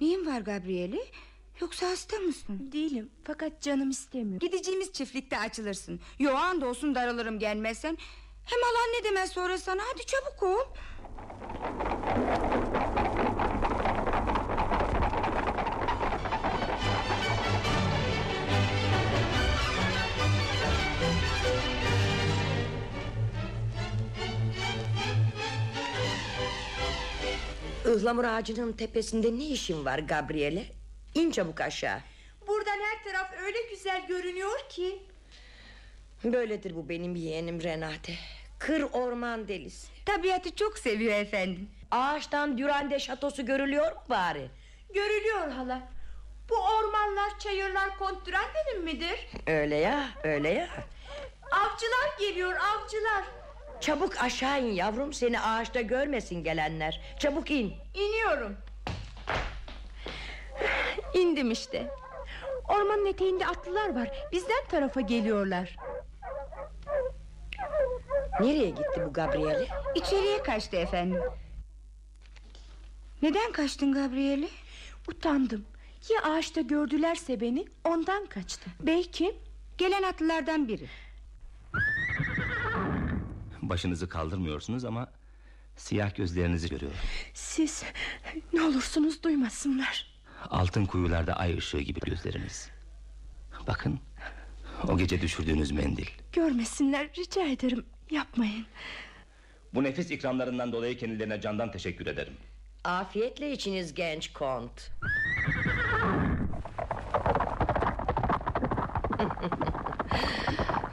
Neyin 0.00 0.26
var 0.26 0.40
Gabriele? 0.40 0.98
Yoksa 1.60 1.90
hasta 1.90 2.18
mısın? 2.18 2.68
Değilim. 2.72 3.10
Fakat 3.24 3.62
canım 3.62 3.90
istemiyor. 3.90 4.40
Gideceğimiz 4.40 4.92
çiftlikte 4.92 5.38
açılırsın. 5.38 6.00
Yo 6.18 6.36
olsun 6.66 6.94
daralırım 6.94 7.38
gelmezsen. 7.38 7.98
Hem 8.44 8.58
alan 8.62 8.88
ne 8.98 9.04
demez 9.04 9.32
sonra 9.32 9.58
sana? 9.58 9.82
Hadi 9.92 10.06
çabuk 10.06 10.42
ol 10.42 10.64
Ihlamur 27.86 28.24
ağacının 28.24 28.72
tepesinde 28.72 29.38
ne 29.38 29.44
işin 29.44 29.84
var 29.84 29.98
Gabriele? 29.98 30.64
İn 31.14 31.30
çabuk 31.30 31.60
aşağı. 31.60 32.00
Buradan 32.48 32.78
her 32.80 33.04
taraf 33.12 33.32
öyle 33.44 33.58
güzel 33.70 34.06
görünüyor 34.06 34.58
ki 34.68 35.02
Böyledir 36.24 36.76
bu 36.76 36.88
benim 36.88 37.14
yeğenim 37.16 37.62
Renate. 37.62 38.14
Kır 38.58 38.82
orman 38.92 39.48
delisi. 39.48 39.88
Tabiatı 40.06 40.54
çok 40.54 40.78
seviyor 40.78 41.12
efendim 41.14 41.70
Ağaçtan 41.90 42.58
Dürande 42.58 42.98
şatosu 42.98 43.46
görülüyor 43.46 43.92
mu 43.92 44.02
bari? 44.10 44.50
Görülüyor 44.94 45.50
hala 45.50 45.88
Bu 46.50 46.54
ormanlar 46.54 47.38
çayırlar 47.38 47.98
Kont 47.98 48.26
Durande'nin 48.26 48.84
midir? 48.84 49.26
Öyle 49.46 49.76
ya 49.76 50.08
öyle 50.24 50.48
ya. 50.48 50.68
Avcılar 51.50 52.18
geliyor 52.20 52.52
avcılar 52.56 53.24
Çabuk 53.86 54.22
aşağı 54.22 54.60
in 54.60 54.72
yavrum 54.72 55.12
seni 55.12 55.40
ağaçta 55.40 55.80
görmesin 55.80 56.44
gelenler. 56.44 57.00
Çabuk 57.18 57.50
in. 57.50 57.74
İniyorum 57.94 58.56
İndim 61.14 61.50
işte 61.50 61.90
Ormanın 62.68 63.06
eteğinde 63.06 63.46
atlılar 63.46 63.94
var 63.94 64.28
Bizden 64.32 64.64
tarafa 64.68 65.00
geliyorlar 65.00 65.76
Nereye 68.40 68.70
gitti 68.70 69.02
bu 69.06 69.12
Gabriele? 69.12 69.66
İçeriye 69.94 70.42
kaçtı 70.42 70.76
efendim. 70.76 71.22
Neden 73.22 73.52
kaçtın 73.52 73.92
Gabrieli? 73.92 74.48
Utandım. 75.08 75.64
Ya 76.10 76.22
ağaçta 76.22 76.60
gördülerse 76.60 77.40
beni 77.40 77.64
ondan 77.84 78.26
kaçtım. 78.26 78.72
Bey 78.80 79.10
kim? 79.10 79.34
Gelen 79.78 80.02
atlılardan 80.02 80.68
biri. 80.68 80.88
Başınızı 83.68 84.08
kaldırmıyorsunuz 84.08 84.84
ama 84.84 85.12
siyah 85.76 86.14
gözlerinizi 86.14 86.68
görüyorum. 86.68 86.98
Siz 87.34 87.84
ne 88.52 88.62
olursunuz 88.62 89.22
duymasınlar. 89.22 90.06
Altın 90.50 90.84
kuyularda 90.86 91.36
ay 91.36 91.56
ışığı 91.58 91.78
gibi 91.80 92.00
gözleriniz. 92.00 92.70
Bakın 93.66 94.00
o 94.88 94.98
gece 94.98 95.20
düşürdüğünüz 95.20 95.70
mendil. 95.70 96.06
Görmesinler 96.32 97.08
rica 97.18 97.42
ederim 97.42 97.86
yapmayın. 98.10 98.66
Bu 99.74 99.82
nefis 99.82 100.10
ikramlarından 100.10 100.72
dolayı 100.72 100.98
kendilerine 100.98 101.40
candan 101.40 101.72
teşekkür 101.72 102.06
ederim. 102.06 102.34
Afiyetle 102.84 103.52
içiniz 103.52 103.94
genç 103.94 104.32
kont. 104.32 104.90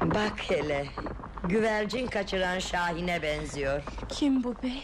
Bak 0.01 0.39
hele. 0.49 0.85
Güvercin 1.43 2.07
kaçıran 2.07 2.59
Şahin'e 2.59 3.21
benziyor. 3.21 3.83
Kim 4.09 4.43
bu 4.43 4.55
bey? 4.63 4.83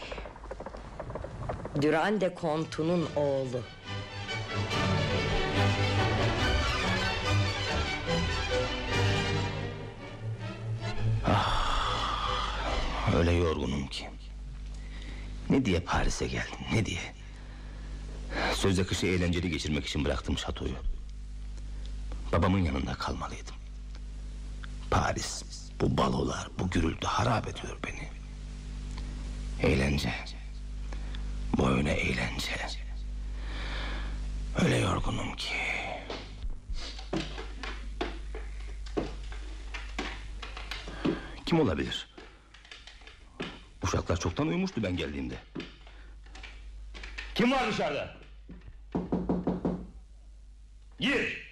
Durande 1.82 2.34
kontunun 2.34 3.08
oğlu. 3.16 3.60
Öyle 13.16 13.32
yorgunum 13.32 13.86
ki. 13.86 14.08
Ne 15.50 15.64
diye 15.64 15.80
Paris'e 15.80 16.26
geldim 16.26 16.58
ne 16.72 16.86
diye. 16.86 17.00
Sözde 18.54 18.86
kışı 18.86 19.06
eğlenceli 19.06 19.50
geçirmek 19.50 19.86
için 19.86 20.04
bıraktım 20.04 20.38
şatoyu. 20.38 20.74
Babamın 22.32 22.58
yanında 22.58 22.94
kalmalıydım. 22.94 23.54
Paris, 24.90 25.42
bu 25.80 25.98
balolar, 25.98 26.48
bu 26.58 26.70
gürültü 26.70 27.06
harap 27.06 27.48
ediyor 27.48 27.78
beni. 27.86 28.08
Eğlence. 29.62 30.14
Boyuna 31.56 31.90
eğlence. 31.90 32.56
Öyle 34.64 34.76
yorgunum 34.76 35.36
ki. 35.36 35.54
Kim 41.46 41.60
olabilir? 41.60 42.08
Uşaklar 43.82 44.16
çoktan 44.16 44.48
uyumuştu 44.48 44.82
ben 44.82 44.96
geldiğimde. 44.96 45.34
Kim 47.34 47.52
var 47.52 47.68
dışarıda? 47.68 48.16
Gir. 51.00 51.50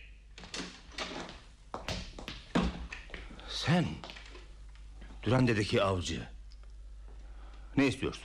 Sen. 3.48 3.84
Dürende'deki 5.22 5.82
avcı. 5.82 6.22
Ne 7.76 7.86
istiyorsun? 7.86 8.24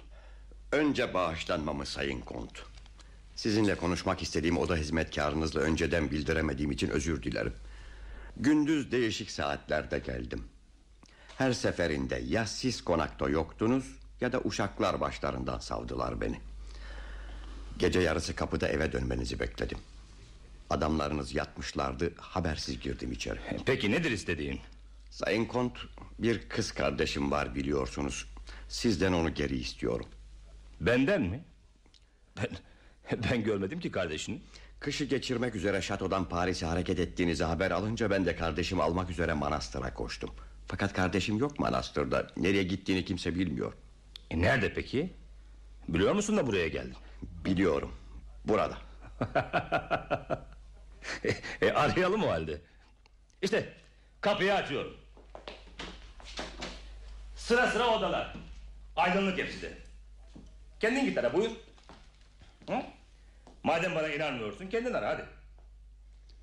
Önce 0.71 1.13
bağışlanmamı 1.13 1.85
sayın 1.85 2.21
kont. 2.21 2.63
Sizinle 3.35 3.75
konuşmak 3.75 4.21
istediğim 4.21 4.57
oda 4.57 4.75
hizmetkarınızla 4.75 5.59
önceden 5.59 6.11
bildiremediğim 6.11 6.71
için 6.71 6.89
özür 6.89 7.23
dilerim. 7.23 7.53
Gündüz 8.37 8.91
değişik 8.91 9.31
saatlerde 9.31 9.99
geldim. 9.99 10.43
Her 11.37 11.53
seferinde 11.53 12.21
ya 12.27 12.45
siz 12.45 12.83
konakta 12.83 13.29
yoktunuz 13.29 13.85
ya 14.21 14.31
da 14.31 14.41
uşaklar 14.43 15.01
başlarından 15.01 15.59
savdılar 15.59 16.21
beni. 16.21 16.39
Gece 17.77 17.99
yarısı 17.99 18.35
kapıda 18.35 18.67
eve 18.67 18.91
dönmenizi 18.91 19.39
bekledim. 19.39 19.77
Adamlarınız 20.69 21.35
yatmışlardı 21.35 22.13
habersiz 22.17 22.79
girdim 22.79 23.11
içeri. 23.11 23.39
Peki 23.65 23.91
nedir 23.91 24.11
istediğin? 24.11 24.59
Sayın 25.09 25.45
Kont 25.45 25.77
bir 26.23 26.49
kız 26.49 26.71
kardeşim 26.71 27.31
var 27.31 27.55
biliyorsunuz. 27.55 28.27
Sizden 28.67 29.13
onu 29.13 29.33
geri 29.33 29.55
istiyorum. 29.55 30.05
Benden 30.81 31.21
mi? 31.21 31.43
Ben, 32.37 32.47
ben 33.31 33.43
görmedim 33.43 33.79
ki 33.79 33.91
kardeşini. 33.91 34.41
Kışı 34.79 35.05
geçirmek 35.05 35.55
üzere 35.55 35.81
şatodan 35.81 36.29
Paris'e 36.29 36.65
hareket 36.65 36.99
ettiğinizi 36.99 37.43
haber 37.43 37.71
alınca 37.71 38.09
ben 38.09 38.25
de 38.25 38.35
kardeşimi 38.35 38.83
almak 38.83 39.09
üzere 39.09 39.33
manastıra 39.33 39.93
koştum. 39.93 40.29
Fakat 40.67 40.93
kardeşim 40.93 41.37
yok 41.37 41.59
manastırda. 41.59 42.27
Nereye 42.37 42.63
gittiğini 42.63 43.05
kimse 43.05 43.35
bilmiyor. 43.35 43.73
E 44.31 44.41
nerede 44.41 44.73
peki? 44.73 45.13
Biliyor 45.87 46.13
musun 46.13 46.37
da 46.37 46.47
buraya 46.47 46.67
geldin? 46.67 46.95
Biliyorum. 47.45 47.91
Burada. 48.45 48.77
e, 51.61 51.71
arayalım 51.71 52.23
o 52.23 52.29
halde. 52.29 52.61
İşte 53.41 53.73
kapıyı 54.21 54.53
açıyorum. 54.53 55.02
Sıra 57.43 57.67
sıra 57.67 57.97
odalar. 57.97 58.33
Aydınlık 58.95 59.37
hepsi 59.37 59.61
de. 59.61 59.73
Kendin 60.79 61.05
git 61.05 61.17
ara 61.17 61.33
buyur. 61.33 61.51
Hı? 62.69 62.81
Madem 63.63 63.95
bana 63.95 64.07
inanmıyorsun 64.07 64.67
kendin 64.67 64.93
ara 64.93 65.09
hadi. 65.09 65.25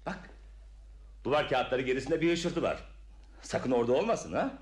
Bak. 0.07 0.31
Duvar 1.25 1.49
kağıtları 1.49 1.83
gerisinde 1.83 2.21
bir 2.21 2.33
ışırtı 2.33 2.63
var. 2.63 2.79
Sakın 3.43 3.71
orada 3.71 3.93
olmasın 3.93 4.33
ha. 4.33 4.53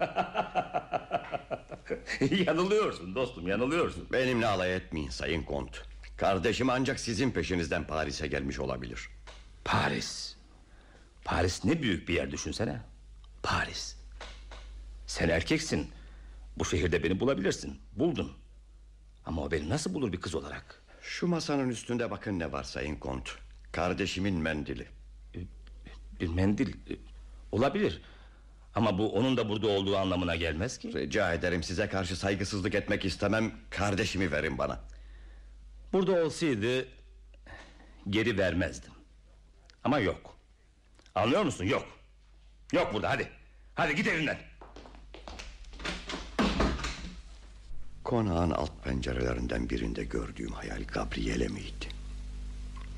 yanılıyorsun 2.46 3.14
dostum 3.14 3.48
yanılıyorsun. 3.48 4.08
Benimle 4.12 4.46
alay 4.46 4.76
etmeyin 4.76 5.10
Sayın 5.10 5.42
Kont. 5.42 5.82
Kardeşim 6.16 6.70
ancak 6.70 7.00
sizin 7.00 7.30
peşinizden 7.30 7.86
Paris'e 7.86 8.26
gelmiş 8.26 8.58
olabilir. 8.58 9.08
Paris. 9.64 10.36
Paris 11.24 11.64
ne 11.64 11.82
büyük 11.82 12.08
bir 12.08 12.14
yer 12.14 12.30
düşünsene. 12.30 12.80
Paris. 13.42 13.97
Sen 15.08 15.28
erkeksin. 15.28 15.90
Bu 16.58 16.64
şehirde 16.64 17.02
beni 17.02 17.20
bulabilirsin. 17.20 17.80
Buldun. 17.92 18.32
Ama 19.26 19.42
o 19.42 19.50
beni 19.50 19.68
nasıl 19.68 19.94
bulur 19.94 20.12
bir 20.12 20.20
kız 20.20 20.34
olarak? 20.34 20.82
Şu 21.02 21.26
masanın 21.26 21.68
üstünde 21.68 22.10
bakın 22.10 22.38
ne 22.38 22.52
var 22.52 22.64
Sayın 22.64 22.96
Kont. 22.96 23.30
Kardeşimin 23.72 24.34
mendili. 24.34 24.86
Bir 26.20 26.28
mendil. 26.28 26.68
e, 26.90 26.96
Olabilir. 27.52 28.02
Ama 28.74 28.98
bu 28.98 29.12
onun 29.12 29.36
da 29.36 29.48
burada 29.48 29.68
olduğu 29.68 29.96
anlamına 29.96 30.36
gelmez 30.36 30.78
ki. 30.78 30.92
Rica 30.94 31.34
ederim 31.34 31.62
size 31.62 31.88
karşı 31.88 32.16
saygısızlık 32.16 32.74
etmek 32.74 33.04
istemem. 33.04 33.52
Kardeşimi 33.70 34.32
verin 34.32 34.58
bana. 34.58 34.80
Burada 35.92 36.24
olsaydı 36.24 36.88
geri 38.10 38.38
vermezdim. 38.38 38.92
Ama 39.84 39.98
yok. 39.98 40.36
Anlıyor 41.14 41.42
musun? 41.42 41.64
Yok. 41.64 41.86
Yok 42.72 42.94
burada 42.94 43.10
hadi. 43.10 43.28
Hadi 43.74 43.94
git 43.94 44.06
evinden. 44.06 44.38
Konağın 48.08 48.50
alt 48.50 48.84
pencerelerinden 48.84 49.70
birinde 49.70 50.04
gördüğüm 50.04 50.52
hayal 50.52 50.84
Gabriele 50.84 51.48
miydi? 51.48 51.88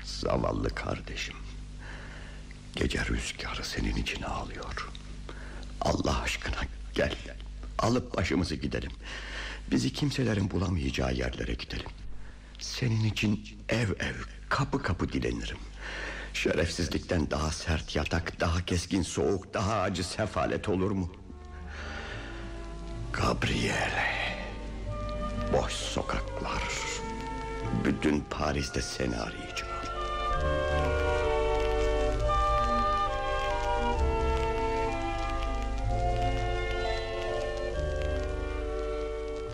Zavallı 0.03 0.69
kardeşim. 0.69 1.35
Gece 2.75 3.05
rüzgarı 3.05 3.63
senin 3.63 3.95
için 3.95 4.21
ağlıyor. 4.21 4.89
Allah 5.81 6.21
aşkına 6.21 6.55
gel. 6.95 7.15
Alıp 7.79 8.17
başımızı 8.17 8.55
gidelim. 8.55 8.91
Bizi 9.71 9.93
kimselerin 9.93 10.51
bulamayacağı 10.51 11.13
yerlere 11.13 11.53
gidelim. 11.53 11.89
Senin 12.59 13.03
için 13.03 13.57
ev 13.69 13.89
ev, 13.89 14.15
kapı 14.49 14.81
kapı 14.81 15.13
dilenirim. 15.13 15.59
Şerefsizlikten 16.33 17.31
daha 17.31 17.51
sert 17.51 17.95
yatak, 17.95 18.39
daha 18.39 18.65
keskin 18.65 19.01
soğuk, 19.01 19.53
daha 19.53 19.81
acı 19.81 20.03
sefalet 20.03 20.69
olur 20.69 20.91
mu? 20.91 21.11
Gabriele. 23.13 24.20
Boş 25.53 25.73
sokaklar. 25.73 26.63
Bütün 27.85 28.21
Paris'te 28.21 28.81
seni 28.81 29.17
arayacağım. 29.17 29.71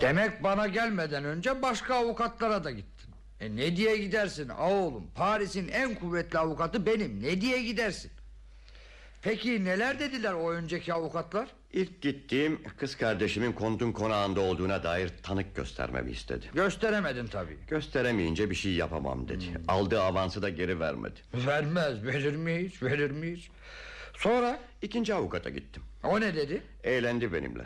Demek 0.00 0.42
bana 0.42 0.66
gelmeden 0.66 1.24
önce 1.24 1.62
başka 1.62 1.94
avukatlara 1.94 2.64
da 2.64 2.70
gittin. 2.70 3.10
E 3.40 3.56
ne 3.56 3.76
diye 3.76 3.96
gidersin 3.96 4.48
oğlum? 4.48 5.10
Paris'in 5.14 5.68
en 5.68 5.94
kuvvetli 5.94 6.38
avukatı 6.38 6.86
benim. 6.86 7.22
Ne 7.22 7.40
diye 7.40 7.62
gidersin? 7.62 8.10
Peki 9.28 9.64
neler 9.64 9.98
dediler 10.00 10.32
o 10.32 10.50
önceki 10.52 10.94
avukatlar? 10.94 11.48
İlk 11.72 12.02
gittiğim 12.02 12.60
kız 12.76 12.96
kardeşimin 12.96 13.52
kontun 13.52 13.92
konağında 13.92 14.40
olduğuna 14.40 14.82
dair 14.82 15.10
tanık 15.22 15.56
göstermemi 15.56 16.10
istedi. 16.10 16.46
Gösteremedin 16.54 17.26
tabii. 17.26 17.56
Gösteremeyince 17.68 18.50
bir 18.50 18.54
şey 18.54 18.72
yapamam 18.72 19.28
dedi. 19.28 19.44
Aldığı 19.68 20.02
avansı 20.02 20.42
da 20.42 20.48
geri 20.48 20.80
vermedi. 20.80 21.20
Vermez, 21.34 22.04
verir 22.04 22.36
mi 22.36 22.58
hiç, 22.58 22.82
verir 22.82 23.10
mi 23.10 23.32
hiç? 23.36 23.50
Sonra 24.16 24.58
İkinci 24.82 25.14
avukata 25.14 25.50
gittim. 25.50 25.82
o 26.04 26.20
ne 26.20 26.34
dedi? 26.34 26.62
Eğlendi 26.84 27.32
benimle. 27.32 27.64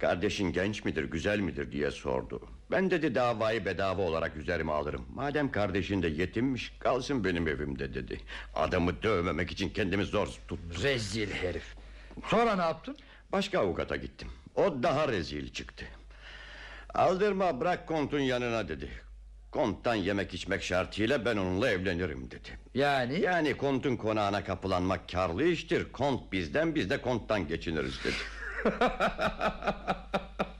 Kardeşin 0.00 0.52
genç 0.52 0.84
midir 0.84 1.04
güzel 1.04 1.38
midir 1.38 1.72
diye 1.72 1.90
sordu 1.90 2.48
Ben 2.70 2.90
dedi 2.90 3.14
davayı 3.14 3.64
bedava 3.64 4.02
olarak 4.02 4.36
üzerime 4.36 4.72
alırım. 4.72 5.06
Madem 5.14 5.50
kardeşin 5.50 6.02
de 6.02 6.08
yetimmiş 6.08 6.72
kalsın 6.78 7.24
benim 7.24 7.48
evimde 7.48 7.94
dedi. 7.94 8.20
Adamı 8.54 9.02
dövmemek 9.02 9.50
için 9.50 9.68
kendimi 9.70 10.04
zor 10.04 10.26
tuttum. 10.26 10.58
Rezil 10.82 11.30
herif. 11.30 11.74
Sonra 12.28 12.56
ne 12.56 12.62
yaptın? 12.62 12.96
Başka 13.32 13.58
avukata 13.60 13.96
gittim. 13.96 14.28
O 14.54 14.82
daha 14.82 15.08
rezil 15.08 15.52
çıktı. 15.52 15.84
Aldırma 16.94 17.60
bırak 17.60 17.88
kontun 17.88 18.18
yanına 18.20 18.68
dedi. 18.68 18.88
Konttan 19.50 19.94
yemek 19.94 20.34
içmek 20.34 20.62
şartıyla 20.62 21.24
ben 21.24 21.36
onunla 21.36 21.70
evlenirim 21.70 22.30
dedi. 22.30 22.48
Yani? 22.74 23.20
Yani 23.20 23.56
kontun 23.56 23.96
konağına 23.96 24.44
kapılanmak 24.44 25.08
karlı 25.08 25.44
iştir. 25.44 25.92
Kont 25.92 26.32
bizden 26.32 26.74
biz 26.74 26.90
de 26.90 27.00
konttan 27.00 27.48
geçiniriz 27.48 27.94
dedi 28.04 28.14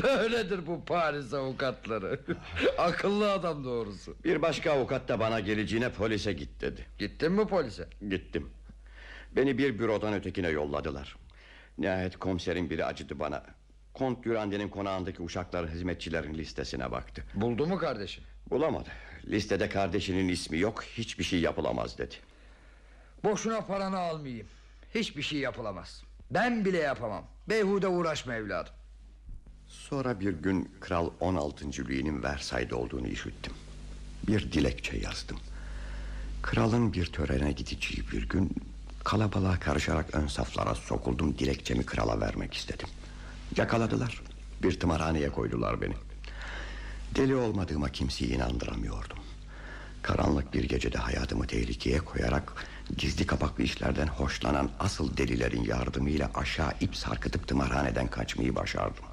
Böyledir 0.04 0.66
bu 0.66 0.84
Paris 0.84 1.34
avukatları. 1.34 2.20
Akıllı 2.78 3.32
adam 3.32 3.64
doğrusu. 3.64 4.16
Bir 4.24 4.42
başka 4.42 4.72
avukat 4.72 5.08
da 5.08 5.20
bana 5.20 5.40
geleceğine 5.40 5.92
polise 5.92 6.32
git 6.32 6.60
dedi 6.60 6.86
Gittin 6.98 7.32
mi 7.32 7.46
polise? 7.46 7.88
Gittim 8.10 8.50
Beni 9.36 9.58
bir 9.58 9.78
bürodan 9.78 10.14
ötekine 10.14 10.48
yolladılar 10.48 11.16
Nihayet 11.78 12.16
komiserin 12.16 12.70
biri 12.70 12.84
acıdı 12.84 13.18
bana 13.18 13.42
Kont 13.94 14.24
Durande'nin 14.24 14.68
konağındaki 14.68 15.22
uşakların 15.22 15.68
hizmetçilerin 15.68 16.34
listesine 16.34 16.92
baktı 16.92 17.24
Buldu 17.34 17.66
mu 17.66 17.78
kardeşin? 17.78 18.24
Bulamadı 18.50 18.88
Listede 19.26 19.68
kardeşinin 19.68 20.28
ismi 20.28 20.58
yok 20.58 20.84
Hiçbir 20.84 21.24
şey 21.24 21.40
yapılamaz 21.40 21.98
dedi 21.98 22.14
Boşuna 23.24 23.60
paranı 23.60 23.98
almayayım. 23.98 24.46
Hiçbir 24.94 25.22
şey 25.22 25.38
yapılamaz. 25.38 26.02
Ben 26.30 26.64
bile 26.64 26.78
yapamam. 26.78 27.24
Beyhude 27.48 27.88
uğraşma 27.88 28.34
evladım. 28.34 28.72
Sonra 29.70 30.20
bir 30.20 30.32
gün 30.32 30.70
Kral 30.80 31.10
16. 31.20 31.64
Louis'nin 31.64 32.22
Versay'da 32.22 32.76
olduğunu 32.76 33.08
işittim. 33.08 33.52
Bir 34.26 34.52
dilekçe 34.52 34.96
yazdım. 34.96 35.36
Kralın 36.42 36.92
bir 36.92 37.06
törene 37.06 37.52
gideceği 37.52 38.10
bir 38.12 38.28
gün 38.28 38.54
Kalabalığa 39.04 39.60
karışarak 39.60 40.14
ön 40.14 40.26
saflara 40.26 40.74
sokuldum 40.74 41.38
Dilekçemi 41.38 41.86
krala 41.86 42.20
vermek 42.20 42.54
istedim. 42.54 42.88
Yakaladılar 43.56 44.22
Bir 44.62 44.80
tımarhaneye 44.80 45.30
koydular 45.30 45.80
beni. 45.80 45.94
Deli 47.16 47.34
olmadığıma 47.36 47.88
kimseyi 47.88 48.34
inandıramıyordum. 48.34 49.18
Karanlık 50.02 50.54
bir 50.54 50.64
gecede 50.64 50.98
hayatımı 50.98 51.46
tehlikeye 51.46 51.98
koyarak 51.98 52.52
Gizli 52.96 53.26
kapaklı 53.26 53.64
işlerden 53.64 54.06
hoşlanan 54.06 54.70
asıl 54.78 55.16
delilerin 55.16 55.64
yardımıyla 55.64 56.30
Aşağı 56.34 56.72
ip 56.80 56.96
sarkıtıp 56.96 57.48
tımarhaneden 57.48 58.06
kaçmayı 58.06 58.54
başardım 58.54 59.09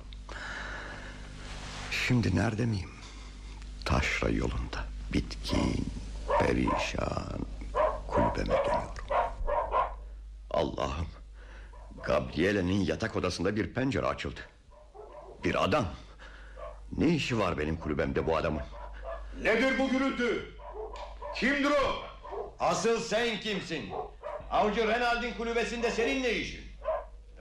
Şimdi 2.08 2.36
nerede 2.36 2.66
miyim? 2.66 2.90
Taşra 3.86 4.30
yolunda 4.30 4.86
Bitkin, 5.14 5.86
perişan 6.40 7.40
Kulübeme 8.08 8.58
dönüyorum 8.66 8.94
Allah'ım 10.52 11.08
Gabriele'nin 12.04 12.86
yatak 12.86 13.16
odasında 13.16 13.56
bir 13.56 13.74
pencere 13.74 14.06
açıldı 14.06 14.40
Bir 15.44 15.64
adam 15.64 15.86
Ne 16.98 17.08
işi 17.08 17.40
var 17.40 17.58
benim 17.58 17.78
kulübemde 17.78 18.28
bu 18.28 18.38
adamın 18.38 18.62
Nedir 19.44 19.80
bu 19.80 19.90
gürültü? 19.90 20.56
Kimdir 21.36 21.72
o? 21.72 22.04
Asıl 22.60 23.00
sen 23.00 23.40
kimsin? 23.40 23.90
Avcı 24.52 24.88
Renald'in 24.88 25.34
kulübesinde 25.34 25.92
senin 25.92 26.24
ne 26.24 26.32
işin? 26.32 26.66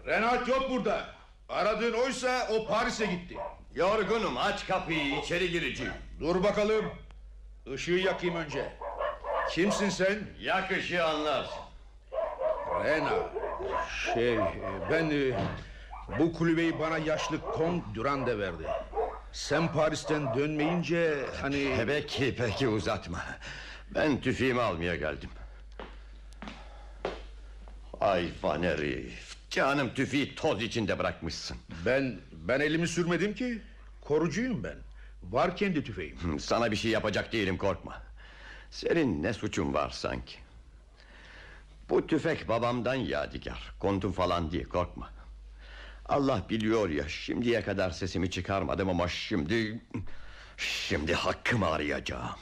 Renat 0.06 0.48
yok 0.48 0.70
burada. 0.70 1.06
Aradığın 1.48 1.92
oysa 1.92 2.48
o 2.50 2.66
Paris'e 2.66 3.06
gitti. 3.06 3.36
Yorgunum 3.76 4.36
aç 4.36 4.66
kapıyı 4.66 5.18
içeri 5.18 5.50
gireceğim 5.50 5.92
Dur 6.20 6.42
bakalım. 6.42 6.84
Işığı 7.74 7.92
yakayım 7.92 8.36
önce. 8.36 8.72
Kimsin 9.50 9.88
sen? 9.88 10.18
Yak 10.40 10.70
ışığı 10.70 11.04
anlarsın 11.04 11.58
Rena. 12.84 13.30
Şey 14.14 14.38
ben 14.90 15.10
e, 15.10 15.38
bu 16.18 16.32
kulübeyi 16.32 16.78
bana 16.78 16.98
yaşlı 16.98 17.40
Kont 17.40 17.94
Durande 17.94 18.38
verdi. 18.38 18.64
Sen 19.32 19.72
Paris'ten 19.72 20.34
dönmeyince 20.34 21.26
hani... 21.40 21.84
Peki 21.86 22.34
peki 22.38 22.68
uzatma 22.68 23.24
Ben 23.94 24.20
tüfeğimi 24.20 24.60
almaya 24.60 24.96
geldim 24.96 25.30
Hayvan 28.00 28.62
herif 28.62 29.35
Canım 29.56 29.94
tüfeği 29.94 30.34
toz 30.34 30.62
içinde 30.62 30.98
bırakmışsın 30.98 31.56
Ben 31.86 32.20
ben 32.32 32.60
elimi 32.60 32.88
sürmedim 32.88 33.34
ki. 33.34 33.62
Korucuyum 34.00 34.64
ben. 34.64 34.76
Var 35.22 35.56
kendi 35.56 35.84
tüfeğim. 35.84 36.40
Sana 36.40 36.70
bir 36.70 36.76
şey 36.76 36.90
yapacak 36.90 37.32
değilim 37.32 37.56
korkma 37.58 38.02
Senin 38.70 39.22
ne 39.22 39.32
suçun 39.32 39.74
var 39.74 39.90
sanki 39.90 40.36
Bu 41.90 42.06
tüfek 42.06 42.48
babamdan 42.48 42.94
yadigar 42.94 43.74
Kontun 43.80 44.12
falan 44.12 44.52
değil 44.52 44.68
korkma 44.68 45.10
Allah 46.06 46.42
biliyor 46.50 46.88
ya 46.90 47.08
şimdiye 47.08 47.62
kadar 47.62 47.90
sesimi 47.90 48.30
çıkarmadım 48.30 48.88
ama 48.88 49.08
şimdi 49.08 49.80
Şimdi 50.56 51.14
hakkımı 51.14 51.66
arayacağım 51.66 52.36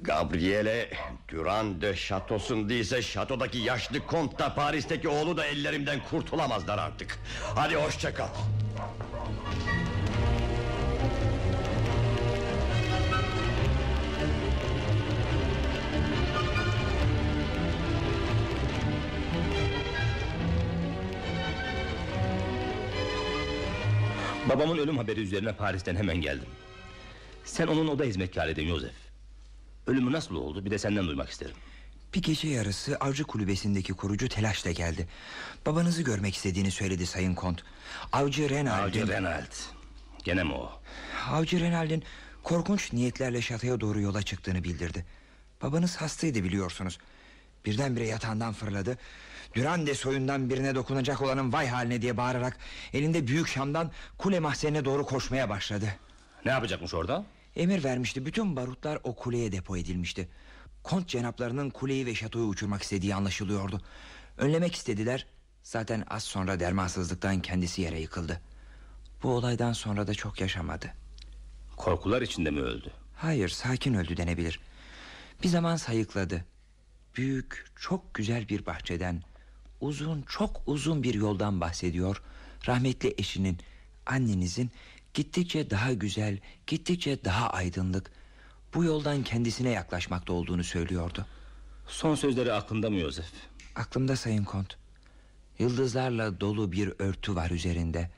Gabriele 0.00 0.90
Durande 1.28 1.96
şatosundaysa 1.96 3.02
şatodaki 3.02 3.58
yaşlı 3.58 4.06
kont 4.06 4.38
da 4.38 4.54
Paris'teki 4.54 5.08
oğlu 5.08 5.36
da 5.36 5.46
ellerimden 5.46 6.00
kurtulamazlar 6.10 6.78
artık 6.78 7.18
Hadi 7.54 7.74
hoşça 7.74 8.14
kal 8.14 8.28
Babamın 24.48 24.78
ölüm 24.78 24.98
haberi 24.98 25.20
üzerine 25.20 25.52
Paris'ten 25.52 25.96
hemen 25.96 26.20
geldim. 26.20 26.48
Sen 27.44 27.66
onun 27.66 27.88
oda 27.88 28.04
hizmetkarıydın 28.04 28.62
Yosef. 28.62 29.01
Ölümü 29.86 30.12
nasıl 30.12 30.34
oldu 30.34 30.64
bir 30.64 30.70
de 30.70 30.78
senden 30.78 31.06
duymak 31.06 31.30
isterim. 31.30 31.54
Bir 32.14 32.22
gece 32.22 32.48
yarısı 32.48 32.96
avcı 32.96 33.24
kulübesindeki 33.24 33.92
korucu 33.92 34.28
telaşla 34.28 34.70
geldi. 34.70 35.08
Babanızı 35.66 36.02
görmek 36.02 36.34
istediğini 36.34 36.70
söyledi 36.70 37.06
Sayın 37.06 37.34
Kont. 37.34 37.62
Avcı 38.12 38.50
Renald'in... 38.50 39.00
Avcı 39.02 39.08
Renald. 39.12 39.52
Gene 40.24 40.44
mi 40.44 40.52
o? 40.52 40.72
Avcı 41.30 41.60
Renald'in 41.60 42.04
korkunç 42.42 42.92
niyetlerle 42.92 43.42
şatoya 43.42 43.80
doğru 43.80 44.00
yola 44.00 44.22
çıktığını 44.22 44.64
bildirdi. 44.64 45.04
Babanız 45.62 45.96
hastaydı 45.96 46.44
biliyorsunuz. 46.44 46.98
Birdenbire 47.66 48.06
yatağından 48.06 48.52
fırladı. 48.52 48.98
Durande 49.54 49.94
soyundan 49.94 50.50
birine 50.50 50.74
dokunacak 50.74 51.22
olanın 51.22 51.52
vay 51.52 51.68
haline 51.68 52.02
diye 52.02 52.16
bağırarak... 52.16 52.58
...elinde 52.92 53.26
büyük 53.26 53.48
şamdan 53.48 53.90
kule 54.18 54.40
mahzenine 54.40 54.84
doğru 54.84 55.06
koşmaya 55.06 55.48
başladı. 55.48 55.86
Ne 56.44 56.50
yapacakmış 56.50 56.94
orada? 56.94 57.24
Emir 57.56 57.84
vermişti 57.84 58.26
bütün 58.26 58.56
barutlar 58.56 58.98
o 59.04 59.14
kuleye 59.14 59.52
depo 59.52 59.76
edilmişti. 59.76 60.28
Kont 60.82 61.08
cenaplarının 61.08 61.70
kuleyi 61.70 62.06
ve 62.06 62.14
şatoyu 62.14 62.46
uçurmak 62.46 62.82
istediği 62.82 63.14
anlaşılıyordu. 63.14 63.80
Önlemek 64.38 64.74
istediler 64.74 65.26
Zaten 65.62 66.04
az 66.10 66.24
sonra 66.24 66.60
dermansızlıktan 66.60 67.40
kendisi 67.40 67.82
yere 67.82 68.00
yıkıldı. 68.00 68.40
Bu 69.22 69.30
olaydan 69.30 69.72
sonra 69.72 70.06
da 70.06 70.14
çok 70.14 70.40
yaşamadı. 70.40 70.86
Korkular 71.76 72.22
içinde 72.22 72.50
mi 72.50 72.60
öldü? 72.60 72.90
Hayır 73.16 73.48
sakin 73.48 73.94
öldü 73.94 74.16
denebilir. 74.16 74.60
Bir 75.42 75.48
zaman 75.48 75.76
sayıkladı. 75.76 76.44
Büyük 77.16 77.66
çok 77.76 78.14
güzel 78.14 78.48
bir 78.48 78.66
bahçeden 78.66 79.22
Uzun 79.80 80.22
çok 80.22 80.62
uzun 80.66 81.02
bir 81.02 81.14
yoldan 81.14 81.60
bahsediyor. 81.60 82.22
Rahmetli 82.66 83.14
eşinin 83.18 83.58
Annenizin 84.06 84.70
gittikçe 85.14 85.70
daha 85.70 85.92
güzel, 85.92 86.38
gittikçe 86.66 87.24
daha 87.24 87.50
aydınlık, 87.50 88.10
bu 88.74 88.84
yoldan 88.84 89.22
kendisine 89.22 89.70
yaklaşmakta 89.70 90.32
olduğunu 90.32 90.64
söylüyordu. 90.64 91.26
Son 91.86 92.14
sözleri 92.14 92.52
aklında 92.52 92.90
mı 92.90 92.96
Yosef? 92.96 93.26
Aklımda 93.74 94.16
Sayın 94.16 94.44
Kont. 94.44 94.76
Yıldızlarla 95.58 96.40
dolu 96.40 96.72
bir 96.72 96.92
örtü 96.98 97.34
var 97.34 97.50
üzerinde. 97.50 98.10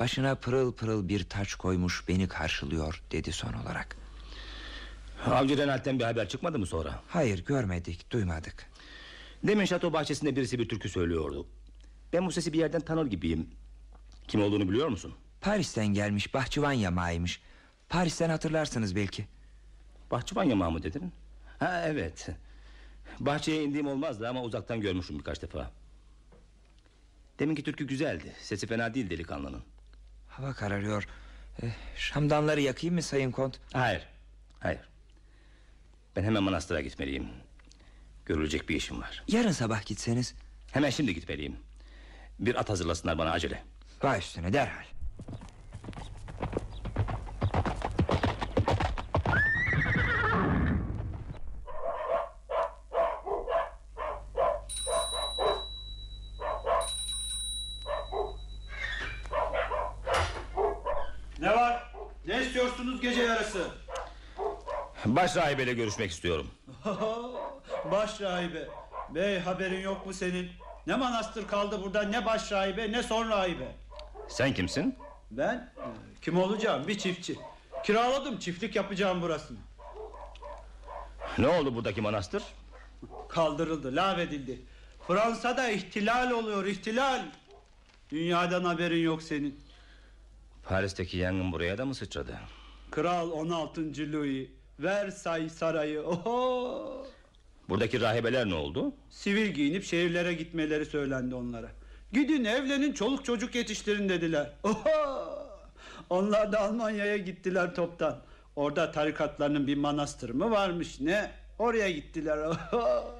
Başına 0.00 0.34
pırıl 0.34 0.72
pırıl 0.72 1.08
bir 1.08 1.24
taç 1.24 1.54
koymuş 1.54 2.04
beni 2.08 2.28
karşılıyor 2.28 3.02
dedi 3.10 3.32
son 3.32 3.52
olarak. 3.52 3.96
Avcı 5.26 5.58
Renald'den 5.58 5.98
bir 5.98 6.04
haber 6.04 6.28
çıkmadı 6.28 6.58
mı 6.58 6.66
sonra? 6.66 7.02
Hayır 7.08 7.44
görmedik, 7.44 8.10
duymadık. 8.10 8.70
Demin 9.44 9.64
şato 9.64 9.92
bahçesinde 9.92 10.36
birisi 10.36 10.58
bir 10.58 10.68
türkü 10.68 10.88
söylüyordu. 10.88 11.46
Ben 12.12 12.26
bu 12.26 12.32
sesi 12.32 12.52
bir 12.52 12.58
yerden 12.58 12.80
tanır 12.80 13.06
gibiyim. 13.06 13.48
Kim 14.28 14.42
olduğunu 14.42 14.68
biliyor 14.68 14.88
musun? 14.88 15.14
Paris'ten 15.42 15.86
gelmiş 15.86 16.34
bahçıvan 16.34 16.72
yamağıymış. 16.72 17.40
Paris'ten 17.88 18.30
hatırlarsınız 18.30 18.96
belki. 18.96 19.26
Bahçıvan 20.10 20.44
yamağı 20.44 20.70
mı 20.70 20.82
dedin? 20.82 21.12
Ha 21.58 21.82
evet. 21.86 22.28
Bahçeye 23.20 23.62
indiğim 23.64 23.86
olmazdı 23.86 24.28
ama 24.28 24.42
uzaktan 24.42 24.80
görmüşüm 24.80 25.18
birkaç 25.18 25.42
defa. 25.42 25.70
Deminki 27.38 27.62
türkü 27.62 27.86
güzeldi. 27.86 28.32
Sesi 28.40 28.66
fena 28.66 28.94
değil 28.94 29.10
delikanlının. 29.10 29.62
Hava 30.28 30.52
kararıyor. 30.52 31.08
Eh, 31.62 31.70
Şamdanları 31.96 32.60
yakayım 32.60 32.94
mı 32.94 33.02
Sayın 33.02 33.30
Kont? 33.30 33.58
Hayır. 33.72 34.02
Hayır. 34.60 34.80
Ben 36.16 36.22
hemen 36.24 36.42
manastıra 36.42 36.80
gitmeliyim. 36.80 37.28
Görülecek 38.26 38.68
bir 38.68 38.76
işim 38.76 39.00
var. 39.00 39.24
Yarın 39.28 39.52
sabah 39.52 39.84
gitseniz. 39.86 40.34
Hemen 40.72 40.90
şimdi 40.90 41.14
gitmeliyim. 41.14 41.56
Bir 42.38 42.54
at 42.60 42.70
hazırlasınlar 42.70 43.18
bana 43.18 43.30
acele. 43.30 43.62
Baş 44.02 44.24
üstüne 44.26 44.52
derhal. 44.52 44.84
Ne 61.38 61.50
var? 61.56 61.92
Ne 62.26 62.42
istiyorsunuz 62.42 63.00
gece 63.00 63.22
yarısı? 63.22 63.66
Baş 65.06 65.36
rahibeyle 65.36 65.72
görüşmek 65.72 66.10
istiyorum. 66.10 66.50
baş 67.90 68.20
rahibe. 68.20 68.68
Bey 69.14 69.38
haberin 69.38 69.80
yok 69.80 70.06
mu 70.06 70.12
senin? 70.12 70.50
Ne 70.86 70.96
manastır 70.96 71.48
kaldı 71.48 71.82
burada 71.82 72.02
ne 72.02 72.26
baş 72.26 72.52
rahibe 72.52 72.92
ne 72.92 73.02
son 73.02 73.28
rahibe. 73.30 73.76
Sen 74.28 74.54
kimsin? 74.54 74.96
Ben 75.36 75.72
kim 76.22 76.38
olacağım 76.38 76.88
bir 76.88 76.98
çiftçi. 76.98 77.36
Kiraladım 77.84 78.38
çiftlik 78.38 78.76
yapacağım 78.76 79.22
burasını. 79.22 79.58
Ne 81.38 81.48
oldu 81.48 81.74
buradaki 81.74 82.00
manastır? 82.00 82.42
Kaldırıldı 83.28 83.96
lağvedildi. 83.96 84.60
Fransa'da 85.06 85.70
ihtilal 85.70 86.30
oluyor 86.30 86.64
ihtilal. 86.66 87.22
Dünyadan 88.10 88.64
haberin 88.64 89.02
yok 89.02 89.22
senin. 89.22 89.60
Paris'teki 90.64 91.16
yangın 91.18 91.52
buraya 91.52 91.78
da 91.78 91.84
mı 91.84 91.94
sıçradı? 91.94 92.38
Kral 92.90 93.30
16. 93.30 93.80
Louis 94.12 94.48
Versailles 94.80 95.52
sarayı 95.54 96.02
oho. 96.02 97.06
Buradaki 97.68 98.00
rahibeler 98.00 98.48
ne 98.48 98.54
oldu? 98.54 98.92
Sivil 99.10 99.46
giyinip 99.46 99.84
şehirlere 99.84 100.34
gitmeleri 100.34 100.86
söylendi 100.86 101.34
onlara. 101.34 101.70
Gidin 102.12 102.44
evlenin 102.44 102.92
çoluk 102.92 103.24
çocuk 103.24 103.54
yetiştirin 103.54 104.08
dediler. 104.08 104.50
Oho! 104.62 105.38
Onlar 106.10 106.52
da 106.52 106.60
Almanya'ya 106.60 107.16
gittiler 107.16 107.74
toptan. 107.74 108.18
Orada 108.56 108.92
tarikatlarının 108.92 109.66
bir 109.66 109.76
manastırı 109.76 110.34
mı 110.34 110.50
varmış 110.50 111.00
ne? 111.00 111.30
Oraya 111.58 111.90
gittiler. 111.90 112.38
Oho! 112.38 113.14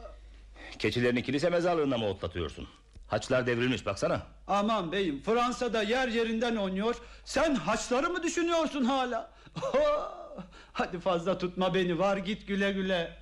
Keçilerini 0.79 1.23
kilise 1.23 1.51
mezarlığına 1.51 1.99
mı 1.99 2.07
otlatıyorsun? 2.07 2.69
Haçlar 3.09 3.47
devrilmiş 3.47 3.87
baksana. 3.87 4.23
Aman 4.47 4.93
beyim 4.93 5.23
Fransa'da 5.23 5.83
yer 5.83 6.09
yerinden 6.09 6.57
oynuyor. 6.57 6.97
Sen 7.25 7.55
haçları 7.55 8.11
mı 8.11 8.23
düşünüyorsun 8.23 8.85
hala? 8.85 9.31
Hadi 10.73 11.01
fazla 11.01 11.39
tutma 11.39 11.75
beni 11.75 11.99
var 11.99 12.17
git 12.17 12.49
güle 12.49 12.73
güle. 12.73 13.22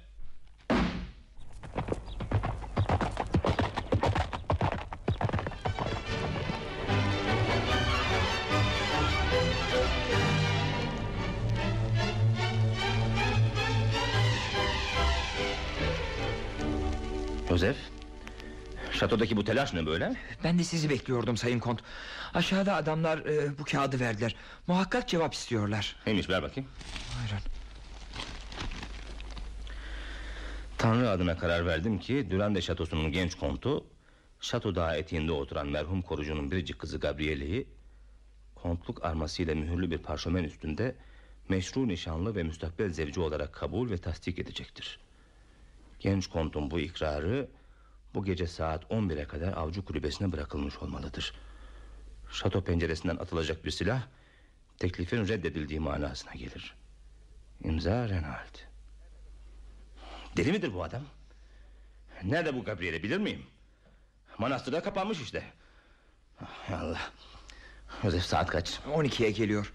Şatodaki 19.11 19.37
bu 19.37 19.45
telaş 19.45 19.75
ne 19.75 19.87
böyle? 19.87 20.17
Ben 20.45 20.59
de 20.59 20.65
sizi 20.65 20.91
bekliyordum 20.91 21.37
Sayın 21.37 21.59
Kont. 21.59 21.81
Aşağıda 22.35 22.75
adamlar 22.75 23.19
e, 23.19 23.59
bu 23.59 23.65
kağıdı 23.65 24.01
verdiler. 24.01 24.37
Muhakkak 24.67 25.09
cevap 25.09 25.35
istiyorlar. 25.35 25.97
Neymiş 26.07 26.29
ver 26.29 26.43
bakayım. 26.43 26.71
Buyurun. 27.19 27.45
Tanrı 30.79 31.11
adına 31.11 31.39
karar 31.39 31.67
verdim 31.67 31.99
ki 31.99 32.31
Durande 32.31 32.63
şatosunun 32.63 33.13
genç 33.13 33.35
kontu 33.35 33.85
Şato 34.41 34.75
dağı 34.75 34.97
eteğinde 34.97 35.33
oturan 35.33 35.69
merhum 35.69 36.03
korucunun 36.03 36.51
biricik 36.51 36.79
kızı 36.79 36.99
Gabriele'yi 36.99 37.67
kontluk 38.55 39.05
armasıyla 39.05 39.55
mühürlü 39.55 39.91
bir 39.91 39.99
parşömen 39.99 40.45
üstünde 40.45 40.95
meşru 41.49 41.89
nişanlı 41.89 42.35
ve 42.37 42.43
müstakbel 42.43 42.91
zevci 42.91 43.21
olarak 43.21 43.53
kabul 43.53 43.91
ve 43.91 43.99
tasdik 43.99 44.39
edecektir. 44.39 45.01
Genç 46.01 46.27
kontun 46.27 46.71
bu 46.71 46.81
ikrarı 46.81 47.49
bu 48.15 48.25
gece 48.25 48.47
saat 48.47 48.85
11'e 48.85 49.25
kadar 49.25 49.53
avcı 49.53 49.85
kulübesine 49.85 50.33
bırakılmış 50.33 50.79
olmalıdır. 50.79 51.35
Şato 52.33 52.65
penceresinden 52.65 53.17
atılacak 53.17 53.65
bir 53.65 53.71
silah 53.71 54.03
teklifin 54.79 55.29
reddedildiği 55.29 55.81
manasına 55.81 56.33
gelir. 56.33 56.75
İmza 57.65 58.09
Renald. 58.09 58.57
Deli 60.37 60.53
midir 60.53 60.75
bu 60.75 60.85
adam? 60.85 61.03
Nerede 62.23 62.55
bu 62.55 62.65
Gabriel'i 62.65 63.03
bilir 63.03 63.19
miyim? 63.19 63.43
Manastırda 64.39 64.83
kapanmış 64.83 65.21
işte. 65.21 65.43
Ah, 66.41 66.83
Allah. 66.83 67.01
Joseph 68.03 68.23
saat 68.23 68.51
kaç? 68.51 68.71
12'ye 68.71 69.31
geliyor. 69.31 69.73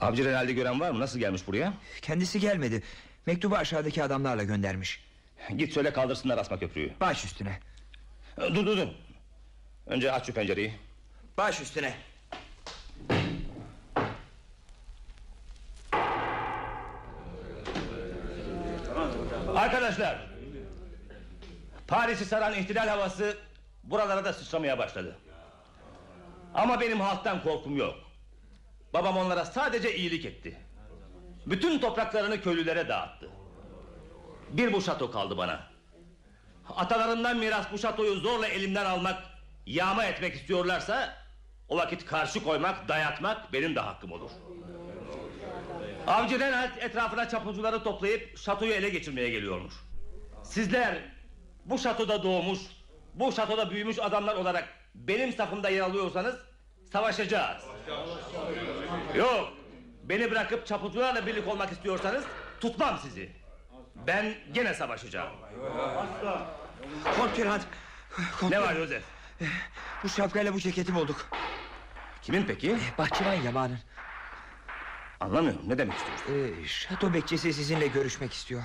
Avcı 0.00 0.24
Renald'i 0.24 0.54
gören 0.54 0.80
var 0.80 0.90
mı? 0.90 1.00
Nasıl 1.00 1.18
gelmiş 1.18 1.46
buraya? 1.46 1.74
Kendisi 2.02 2.40
gelmedi. 2.40 2.82
Mektubu 3.26 3.56
aşağıdaki 3.56 4.02
adamlarla 4.02 4.42
göndermiş. 4.42 5.05
Git 5.54 5.72
söyle 5.72 5.92
kaldırsınlar 5.92 6.38
asma 6.38 6.58
köprüyü. 6.58 6.92
Baş 7.00 7.24
üstüne. 7.24 7.58
Dur 8.38 8.66
dur 8.66 8.76
dur. 8.76 8.88
Önce 9.86 10.12
aç 10.12 10.26
şu 10.26 10.32
pencereyi. 10.32 10.72
Baş 11.36 11.60
üstüne. 11.60 11.94
Arkadaşlar. 19.56 20.26
Paris'i 21.88 22.24
saran 22.24 22.54
ihtilal 22.54 22.88
havası 22.88 23.38
buralara 23.84 24.24
da 24.24 24.32
sıçramaya 24.32 24.78
başladı. 24.78 25.16
Ama 26.54 26.80
benim 26.80 27.00
halktan 27.00 27.42
korkum 27.42 27.76
yok. 27.76 27.94
Babam 28.94 29.16
onlara 29.16 29.44
sadece 29.44 29.96
iyilik 29.96 30.24
etti. 30.24 30.56
Bütün 31.46 31.78
topraklarını 31.78 32.42
köylülere 32.42 32.88
dağıttı. 32.88 33.30
Bir 34.50 34.72
bu 34.72 34.82
şato 34.82 35.10
kaldı 35.10 35.36
bana. 35.36 35.60
Atalarından 36.76 37.36
miras 37.36 37.72
bu 37.72 37.78
şatoyu 37.78 38.14
zorla 38.14 38.46
elimden 38.46 38.84
almak, 38.84 39.22
yağma 39.66 40.04
etmek 40.04 40.34
istiyorlarsa... 40.34 41.26
...o 41.68 41.76
vakit 41.76 42.06
karşı 42.06 42.44
koymak, 42.44 42.88
dayatmak 42.88 43.52
benim 43.52 43.74
de 43.74 43.80
hakkım 43.80 44.12
olur. 44.12 44.30
Avcı 46.06 46.40
Renald 46.40 46.76
etrafına 46.80 47.28
çapulcuları 47.28 47.82
toplayıp 47.82 48.38
şatoyu 48.38 48.72
ele 48.72 48.88
geçirmeye 48.88 49.30
geliyormuş. 49.30 49.74
Sizler 50.44 50.98
bu 51.64 51.78
şatoda 51.78 52.22
doğmuş, 52.22 52.58
bu 53.14 53.32
şatoda 53.32 53.70
büyümüş 53.70 53.98
adamlar 53.98 54.34
olarak 54.36 54.68
benim 54.94 55.32
safımda 55.32 55.68
yer 55.68 55.80
alıyorsanız 55.80 56.34
savaşacağız. 56.92 57.62
Yok, 59.16 59.52
beni 60.04 60.30
bırakıp 60.30 60.66
çapulcularla 60.66 61.26
birlik 61.26 61.48
olmak 61.48 61.72
istiyorsanız 61.72 62.24
tutmam 62.60 62.98
sizi. 63.02 63.45
Ben 64.06 64.34
gene 64.52 64.74
savaşacağım. 64.74 65.32
Kont 67.16 67.36
Pirhat. 67.36 67.66
Kont 68.40 68.52
Ne 68.52 68.60
var. 68.60 68.74
Yosef? 68.76 69.02
Bu 70.04 70.08
şapkayla 70.08 70.54
bu 70.54 70.60
ceketi 70.60 70.94
bulduk. 70.94 71.26
Kimin 72.22 72.44
peki? 72.46 72.78
Bahçıvan 72.98 73.34
Yaman'ın. 73.34 73.78
Anlamıyorum 75.20 75.68
ne 75.68 75.78
demek 75.78 75.96
istiyorsun? 75.96 76.62
Ee, 76.62 76.68
şato 76.68 77.14
bekçisi 77.14 77.52
sizinle 77.52 77.86
görüşmek 77.86 78.32
istiyor. 78.32 78.62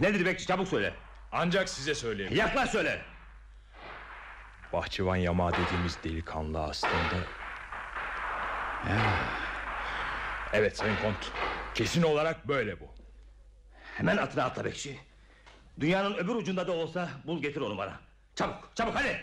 Nedir 0.00 0.26
bekçi 0.26 0.46
çabuk 0.46 0.68
söyle. 0.68 0.94
Ancak 1.32 1.68
size 1.68 1.94
söyleyeyim. 1.94 2.34
Yaklaş 2.36 2.70
söyle. 2.70 3.02
Bahçıvan 4.72 5.16
Yama 5.16 5.52
dediğimiz 5.52 5.98
delikanlı 6.04 6.62
aslında... 6.62 7.16
Evet 10.52 10.76
Sayın 10.76 10.96
Kont. 10.96 11.32
Kesin 11.74 12.02
olarak 12.02 12.48
böyle 12.48 12.80
bu. 12.80 12.94
Hemen 13.96 14.16
atına 14.16 14.44
atla 14.44 14.64
bekçi. 14.64 14.98
Dünyanın 15.80 16.14
öbür 16.14 16.34
ucunda 16.34 16.66
da 16.66 16.72
olsa 16.72 17.08
bul 17.26 17.42
getir 17.42 17.60
onu 17.60 17.78
bana. 17.78 18.00
Çabuk 18.34 18.70
çabuk 18.74 18.94
hadi. 18.96 19.20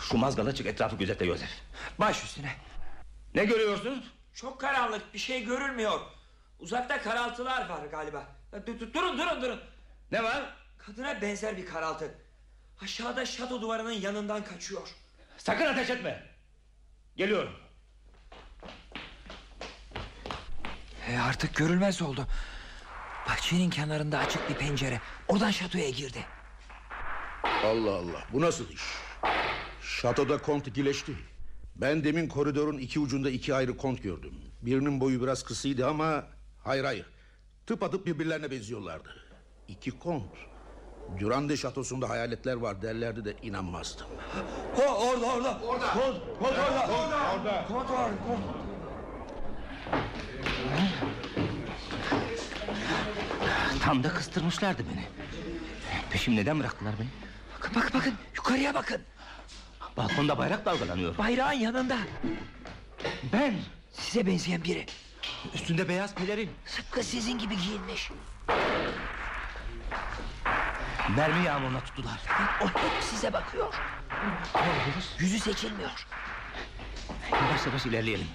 Şu 0.00 0.16
mazgala 0.18 0.54
çık 0.54 0.66
etrafı 0.66 0.96
gözetle 0.96 1.26
Yosef. 1.26 1.50
Baş 1.98 2.24
üstüne. 2.24 2.52
Ne 3.34 3.44
görüyorsun? 3.44 4.04
Çok 4.34 4.60
karanlık 4.60 5.14
bir 5.14 5.18
şey 5.18 5.44
görülmüyor. 5.44 6.00
Uzakta 6.60 7.02
karaltılar 7.02 7.68
var 7.68 7.86
galiba. 7.86 8.26
Du- 8.52 8.78
du- 8.78 8.94
Durun 8.94 9.18
durun 9.18 9.42
durun. 9.42 9.60
Ne 10.12 10.24
var? 10.24 10.56
Kadına 10.78 11.20
benzer 11.22 11.56
bir 11.56 11.66
karaltı. 11.66 12.14
Aşağıda 12.82 13.26
şato 13.26 13.62
duvarının 13.62 13.92
yanından 13.92 14.44
kaçıyor. 14.44 14.88
Sakın 15.38 15.66
ateş 15.66 15.90
etme. 15.90 16.22
Geliyorum. 17.16 17.52
E 21.08 21.18
artık 21.18 21.54
görülmez 21.54 22.02
oldu. 22.02 22.26
Bahçenin 23.28 23.70
kenarında 23.70 24.18
açık 24.18 24.48
bir 24.48 24.54
pencere. 24.54 25.00
Oradan 25.28 25.50
şatoya 25.50 25.90
girdi. 25.90 26.18
Allah 27.64 27.94
Allah 27.94 28.24
bu 28.32 28.40
nasıl 28.40 28.68
iş? 28.70 28.82
Şatoda 29.80 30.38
kont 30.38 30.66
ikileşti. 30.66 31.12
Ben 31.76 32.04
demin 32.04 32.28
koridorun 32.28 32.78
iki 32.78 33.00
ucunda 33.00 33.30
iki 33.30 33.54
ayrı 33.54 33.76
kont 33.76 34.02
gördüm. 34.02 34.34
Birinin 34.62 35.00
boyu 35.00 35.22
biraz 35.22 35.42
kısıydı 35.44 35.86
ama 35.88 36.24
hayır 36.64 36.84
hayır. 36.84 37.06
Tıpatıp 37.66 38.06
birbirlerine 38.06 38.50
benziyorlardı. 38.50 39.08
İki 39.68 39.90
kont. 39.98 40.24
Durande 41.20 41.56
şatosunda 41.56 42.08
hayaletler 42.08 42.54
var 42.54 42.82
derlerdi 42.82 43.24
de 43.24 43.36
inanmazdım. 43.42 44.06
Ko 44.76 44.82
orada 44.82 45.26
orada. 45.26 45.60
Orada. 45.66 45.92
Kont, 45.92 46.16
kont 46.38 46.52
orada. 46.58 46.88
Orada. 47.34 47.64
Kont 47.68 47.90
var. 47.90 48.10
Kont. 48.26 48.73
Tam 53.84 54.04
da 54.04 54.14
kıstırmışlardı 54.14 54.82
beni. 54.92 55.04
Peşim 56.10 56.36
neden 56.36 56.60
bıraktılar 56.60 56.94
beni? 57.00 57.08
Bakın 57.58 57.74
bakın 57.74 57.90
bakın 57.94 58.14
yukarıya 58.36 58.74
bakın. 58.74 59.02
Balkonda 59.96 60.38
bayrak 60.38 60.64
dalgalanıyor. 60.66 61.18
Bayrağın 61.18 61.52
yanında. 61.52 61.96
Ben. 63.32 63.54
Size 63.92 64.26
benzeyen 64.26 64.64
biri. 64.64 64.86
Üstünde 65.54 65.88
beyaz 65.88 66.14
pelerin. 66.14 66.50
Tıpkı 66.76 67.02
sizin 67.02 67.38
gibi 67.38 67.56
giyinmiş. 67.58 68.10
Mermi 71.16 71.44
yağmuruna 71.44 71.80
tuttular. 71.80 72.20
O 72.62 72.68
hep 72.68 73.02
size 73.02 73.32
bakıyor. 73.32 73.74
Yüzü 75.18 75.38
seçilmiyor. 75.38 76.06
Yavaş 77.32 77.66
yavaş 77.66 77.86
ilerleyelim. 77.86 78.26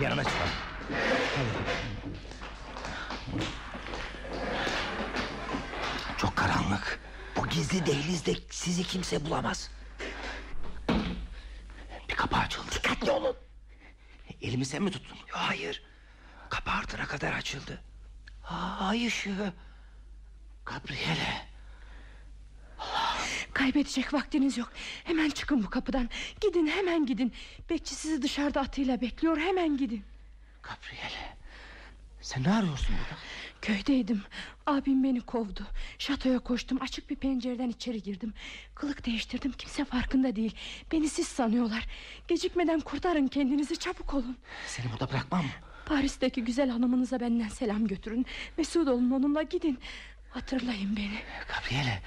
Yanına 0.00 0.24
çıkalım. 0.24 0.52
Çok 3.32 3.61
karanlık. 6.42 7.00
Bu 7.36 7.48
gizli 7.48 7.86
dehlizde 7.86 8.34
sizi 8.50 8.82
kimse 8.82 9.24
bulamaz. 9.24 9.70
Bir 12.08 12.14
kapı 12.14 12.36
açıldı. 12.36 12.66
Dikkatli 12.74 13.10
olun. 13.10 13.36
Elimi 14.42 14.64
sen 14.64 14.82
mi 14.82 14.90
tuttun? 14.90 15.18
Hayır. 15.30 15.82
Kapı 16.48 16.70
ardına 16.70 17.06
kadar 17.06 17.32
açıldı. 17.32 17.82
Ay 18.80 19.06
ışığı. 19.06 19.52
Gabriele. 20.66 21.48
Kaybedecek 23.52 24.14
vaktiniz 24.14 24.58
yok. 24.58 24.72
Hemen 25.04 25.30
çıkın 25.30 25.64
bu 25.64 25.70
kapıdan. 25.70 26.08
Gidin 26.40 26.66
hemen 26.66 27.06
gidin. 27.06 27.32
Bekçi 27.70 27.94
sizi 27.94 28.22
dışarıda 28.22 28.60
atıyla 28.60 29.00
bekliyor. 29.00 29.38
Hemen 29.38 29.76
gidin. 29.76 30.04
Gabriele. 30.62 31.36
Sen 32.22 32.42
ne 32.42 32.54
arıyorsun 32.54 32.96
burada? 32.96 33.20
Köydeydim. 33.62 34.22
Abim 34.66 35.04
beni 35.04 35.20
kovdu. 35.20 35.66
Şatoya 35.98 36.38
koştum. 36.38 36.78
Açık 36.82 37.10
bir 37.10 37.16
pencereden 37.16 37.68
içeri 37.68 38.02
girdim. 38.02 38.34
Kılık 38.74 39.06
değiştirdim. 39.06 39.52
Kimse 39.52 39.84
farkında 39.84 40.36
değil. 40.36 40.56
Beni 40.92 41.08
siz 41.08 41.28
sanıyorlar. 41.28 41.86
Gecikmeden 42.28 42.80
kurtarın 42.80 43.26
kendinizi. 43.26 43.76
Çabuk 43.76 44.14
olun. 44.14 44.36
Seni 44.66 44.92
burada 44.92 45.10
bırakmam. 45.10 45.44
Paris'teki 45.86 46.44
güzel 46.44 46.70
hanımınıza 46.70 47.20
benden 47.20 47.48
selam 47.48 47.86
götürün. 47.86 48.26
Mesut 48.58 48.88
olun 48.88 49.10
onunla 49.10 49.42
gidin. 49.42 49.78
Hatırlayın 50.30 50.96
beni. 50.96 51.18
Gabriele. 51.48 52.02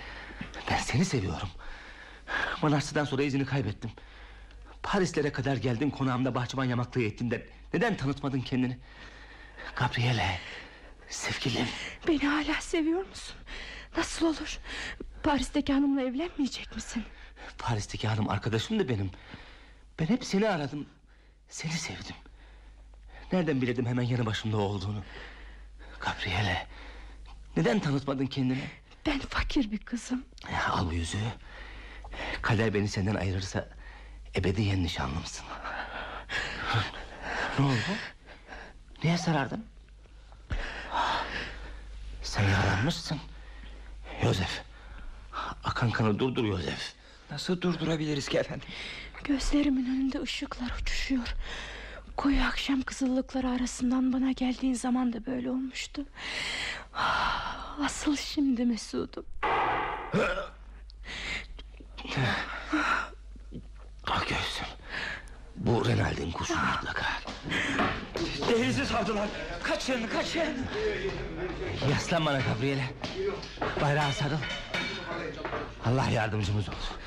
Ben 0.72 0.78
seni 0.78 1.06
seviyorum. 1.06 1.50
Manarsı'dan 2.62 3.06
sonra 3.06 3.24
izini 3.24 3.46
kaybettim. 3.46 3.92
Parislere 4.84 5.32
kadar 5.32 5.56
geldin 5.56 5.90
konağımda 5.90 6.36
bahçıvan 6.36 6.66
yamaklığı 6.66 7.04
ettin 7.04 7.32
de 7.32 7.48
neden 7.74 7.98
tanıtmadın 7.98 8.42
kendini? 8.42 8.78
Gabriele. 9.76 10.40
Sevgilim. 11.10 11.68
Beni 12.08 12.28
hala 12.28 12.62
seviyor 12.62 13.06
musun? 13.08 13.36
Nasıl 13.98 14.26
olur? 14.26 14.60
Paris'teki 15.24 15.74
hanımla 15.74 16.02
evlenmeyecek 16.02 16.76
misin? 16.76 17.04
Paris'teki 17.58 18.08
hanım 18.08 18.30
arkadaşım 18.30 18.80
da 18.80 18.90
benim. 18.90 19.12
Ben 20.00 20.06
hep 20.06 20.26
seni 20.26 20.50
aradım. 20.50 20.86
Seni 21.50 21.72
sevdim. 21.72 22.16
Nereden 23.32 23.62
bilirdim 23.62 23.86
hemen 23.86 24.04
yanı 24.04 24.26
başımda 24.26 24.58
olduğunu? 24.58 25.04
Gabriele. 26.00 26.68
Neden 27.58 27.80
tanıtmadın 27.80 28.26
kendini? 28.26 28.64
Ben 29.06 29.20
fakir 29.20 29.72
bir 29.72 29.78
kızım. 29.78 30.26
Al 30.70 30.88
bu 30.90 30.94
yüzüğü. 30.94 31.18
Kader 32.42 32.74
beni 32.74 32.88
senden 32.88 33.16
ayırırsa 33.16 33.70
ebediyen 34.36 34.84
nişanlımsın. 34.84 35.46
ne 37.60 37.66
oldu? 37.66 37.76
Niye 39.06 39.18
sarardın? 39.18 39.66
Sen 42.22 42.44
yaralanmışsın. 42.44 43.18
Yosef. 44.24 44.62
Akan 45.64 45.92
kanı 45.92 46.20
durdur 46.20 46.44
Yosef. 46.46 46.94
Nasıl 47.32 47.62
durdurabiliriz 47.62 48.28
ki 48.30 48.38
efendim? 48.38 48.68
Gözlerimin 49.24 49.86
önünde 49.86 50.22
ışıklar 50.22 50.72
uçuşuyor. 50.82 51.36
Koyu 52.18 52.44
akşam 52.44 52.82
kızıllıkları 52.82 53.50
arasından 53.50 54.14
bana 54.14 54.32
geldiğin 54.32 54.74
zaman 54.74 55.14
da 55.14 55.26
böyle 55.26 55.50
olmuştu. 55.50 56.06
Ah, 56.94 57.80
Asıl 57.86 58.16
şimdi 58.18 58.66
Mesud'um. 58.66 59.26
Ah 64.08 64.22
göğsüm. 64.28 64.68
Bu 65.56 65.86
Renald'in 65.86 66.32
kuşu 66.32 66.54
mutlaka. 66.54 67.06
Dehlizi 68.50 68.86
savdılar. 68.86 69.28
Kaçın 69.64 70.08
kaçın. 70.08 70.66
Yaslan 71.92 72.26
bana 72.26 72.40
Gabriele. 72.40 72.86
Bayrağa 73.82 74.12
sarıl. 74.12 74.38
Allah 75.86 76.10
yardımcımız 76.10 76.70
olsun. 76.70 76.98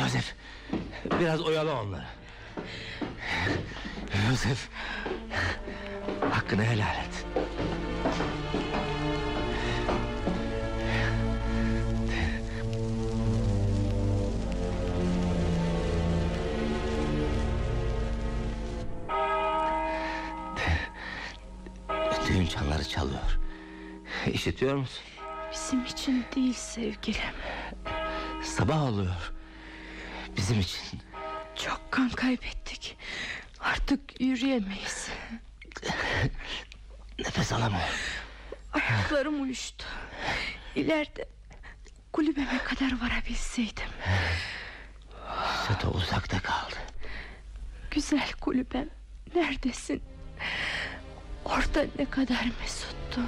Yosef. 0.00 0.34
Biraz 1.20 1.40
oyalı 1.40 1.74
onları. 1.74 2.04
Yosef. 4.30 4.68
Hakkını 6.30 6.64
helal 6.64 6.96
et. 6.96 7.13
Çanları 22.54 22.88
çalıyor. 22.88 23.38
İşitiyor 24.32 24.76
musun? 24.76 25.04
Bizim 25.52 25.84
için 25.84 26.24
değil 26.36 26.52
sevgilim. 26.54 27.34
Sabah 28.42 28.82
oluyor. 28.82 29.32
Bizim 30.36 30.60
için. 30.60 31.00
Çok 31.56 31.80
kan 31.90 32.08
kaybettik. 32.08 32.96
Artık 33.60 34.20
yürüyemeyiz. 34.20 35.08
Nefes 37.18 37.52
alamıyorum. 37.52 37.94
Ayaklarım 38.72 39.42
uyuştu. 39.42 39.84
İleride 40.74 41.28
kulübeme 42.12 42.58
kadar 42.64 43.00
varabilseydim. 43.00 43.88
Şato 45.68 45.88
uzakta 45.90 46.40
kaldı. 46.40 46.76
Güzel 47.90 48.32
kulübem 48.40 48.88
neredesin? 49.34 50.02
Orada 51.44 51.86
ne 51.98 52.10
kadar 52.10 52.50
mesuttun. 52.60 53.26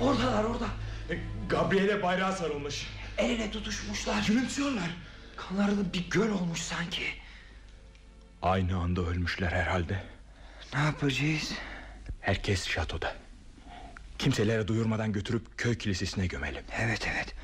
Oradalar 0.00 0.44
orada. 0.44 0.66
Gabriele 1.48 2.02
bayrağa 2.02 2.32
sarılmış. 2.32 2.86
El 3.18 3.30
ele 3.30 3.50
tutuşmuşlar. 3.50 4.24
Gülümsüyorlar. 4.26 4.90
Kanlarını 5.36 5.92
bir 5.92 6.10
göl 6.10 6.30
olmuş 6.30 6.60
sanki. 6.60 7.02
Aynı 8.42 8.76
anda 8.76 9.00
ölmüşler 9.00 9.52
herhalde. 9.52 10.02
Ne 10.74 10.80
yapacağız? 10.80 11.52
Herkes 12.20 12.68
şatoda. 12.68 13.16
Kimselere 14.18 14.68
duyurmadan 14.68 15.12
götürüp 15.12 15.58
köy 15.58 15.78
kilisesine 15.78 16.26
gömelim. 16.26 16.64
Evet 16.80 17.08
evet. 17.12 17.34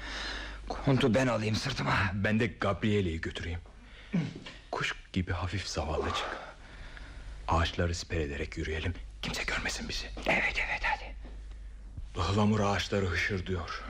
Kontu 0.69 1.15
ben 1.15 1.27
alayım 1.27 1.57
sırtıma. 1.57 2.11
Ben 2.15 2.41
de 2.41 2.47
Gabriele'yi 2.47 3.21
götüreyim. 3.21 3.61
Kuş 4.71 4.95
gibi 5.13 5.33
hafif 5.33 5.67
zavallıcık. 5.67 6.27
Ağaçları 7.49 7.95
siper 7.95 8.21
ederek 8.21 8.59
yürüyelim. 8.59 8.95
Kimse 9.23 9.43
görmesin 9.43 9.89
bizi. 9.89 10.07
Evet 10.27 10.55
evet 10.69 10.83
hadi. 10.85 11.15
Ihlamur 12.33 12.61
ağaçları 12.61 13.07
hışır 13.07 13.47
diyor. 13.47 13.83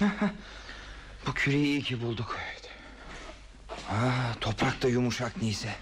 Bu 1.26 1.34
küreği 1.34 1.64
iyi 1.66 1.82
ki 1.82 2.00
bulduk. 2.02 2.38
Aa, 3.90 4.34
toprak 4.40 4.82
da 4.82 4.88
yumuşak 4.88 5.42
neyse. 5.42 5.74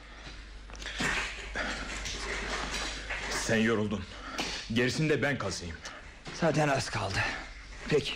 Sen 3.30 3.56
yoruldun. 3.56 4.04
Gerisini 4.72 5.08
de 5.10 5.22
ben 5.22 5.38
kazıyım. 5.38 5.76
Zaten 6.40 6.68
az 6.68 6.90
kaldı. 6.90 7.18
Peki. 7.88 8.12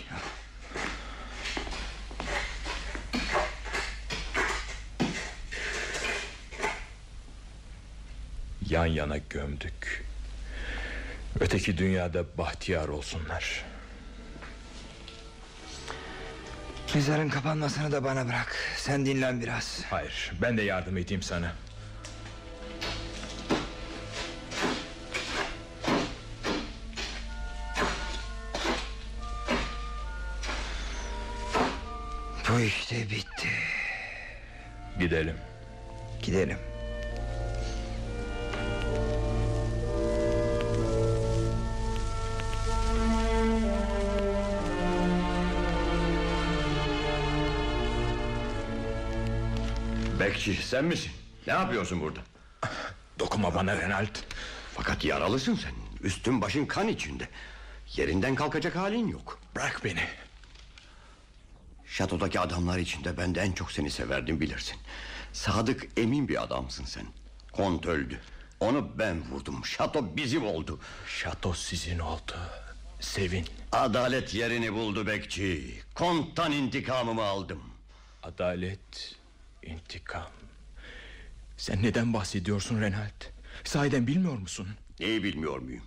Yan 8.70 8.86
yana 8.86 9.16
gömdük. 9.30 10.04
Öteki 11.40 11.78
dünyada 11.78 12.24
bahtiyar 12.38 12.88
olsunlar. 12.88 13.64
Mezarın 16.94 17.28
kapanmasını 17.28 17.92
da 17.92 18.04
bana 18.04 18.28
bırak. 18.28 18.56
Sen 18.76 19.06
dinlen 19.06 19.40
biraz. 19.40 19.82
Hayır, 19.90 20.32
ben 20.42 20.56
de 20.58 20.62
yardım 20.62 20.96
edeyim 20.96 21.22
sana. 21.22 21.52
Bu 32.48 32.60
işte 32.60 33.10
bitti. 33.10 33.48
Gidelim. 34.98 35.36
Gidelim. 36.22 36.58
Bekçi 50.40 50.62
sen 50.62 50.84
misin? 50.84 51.12
Ne 51.46 51.52
yapıyorsun 51.52 52.00
burada? 52.00 52.20
Dokunma 53.18 53.54
bana 53.54 53.76
Renald. 53.76 54.16
Fakat 54.74 55.04
yaralısın 55.04 55.54
sen. 55.54 55.72
Üstün 56.02 56.40
başın 56.40 56.66
kan 56.66 56.88
içinde. 56.88 57.28
Yerinden 57.96 58.34
kalkacak 58.34 58.76
halin 58.76 59.08
yok. 59.08 59.38
Bırak 59.56 59.80
beni. 59.84 60.00
Şatodaki 61.86 62.40
adamlar 62.40 62.78
içinde 62.78 63.16
ben 63.16 63.34
de 63.34 63.40
en 63.40 63.52
çok 63.52 63.72
seni 63.72 63.90
severdim 63.90 64.40
bilirsin. 64.40 64.76
Sadık 65.32 65.88
emin 65.96 66.28
bir 66.28 66.42
adamsın 66.42 66.84
sen. 66.84 67.06
Kont 67.52 67.86
öldü. 67.86 68.20
Onu 68.60 68.98
ben 68.98 69.30
vurdum. 69.30 69.64
Şato 69.64 70.16
bizim 70.16 70.46
oldu. 70.46 70.80
Şato 71.06 71.54
sizin 71.54 71.98
oldu. 71.98 72.36
Sevin. 73.00 73.46
Adalet 73.72 74.34
yerini 74.34 74.72
buldu 74.72 75.06
bekçi. 75.06 75.80
Konttan 75.94 76.52
intikamımı 76.52 77.22
aldım. 77.22 77.62
Adalet, 78.22 79.19
intikam. 79.70 80.30
Sen 81.56 81.82
neden 81.82 82.14
bahsediyorsun 82.14 82.80
Renald? 82.80 83.24
Sahiden 83.64 84.06
bilmiyor 84.06 84.38
musun? 84.38 84.68
Neyi 85.00 85.22
bilmiyor 85.22 85.58
muyum? 85.58 85.82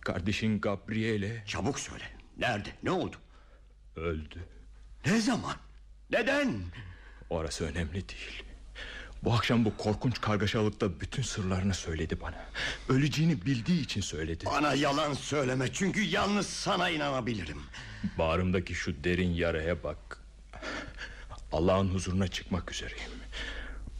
Kardeşin 0.00 0.60
Gabriele 0.60 1.42
Çabuk 1.46 1.80
söyle. 1.80 2.04
Nerede? 2.38 2.68
Ne 2.82 2.90
oldu? 2.90 3.16
öldü. 3.96 4.44
Ne 5.06 5.20
zaman? 5.20 5.56
Neden? 6.10 6.54
Orası 7.30 7.64
önemli 7.64 7.92
değil. 8.08 8.42
Bu 9.22 9.34
akşam 9.34 9.64
bu 9.64 9.76
korkunç 9.76 10.20
kargaşalıkta 10.20 11.00
bütün 11.00 11.22
sırlarını 11.22 11.74
söyledi 11.74 12.20
bana. 12.20 12.44
Öleceğini 12.88 13.46
bildiği 13.46 13.80
için 13.80 14.00
söyledi. 14.00 14.44
Bana 14.46 14.74
yalan 14.74 15.14
söyleme 15.14 15.72
çünkü 15.72 16.00
yalnız 16.00 16.46
sana 16.46 16.90
inanabilirim. 16.90 17.62
Bağrımdaki 18.18 18.74
şu 18.74 19.04
derin 19.04 19.30
yaraya 19.30 19.82
bak. 19.82 20.18
Allah'ın 21.52 21.88
huzuruna 21.88 22.28
çıkmak 22.28 22.72
üzereyim. 22.72 23.10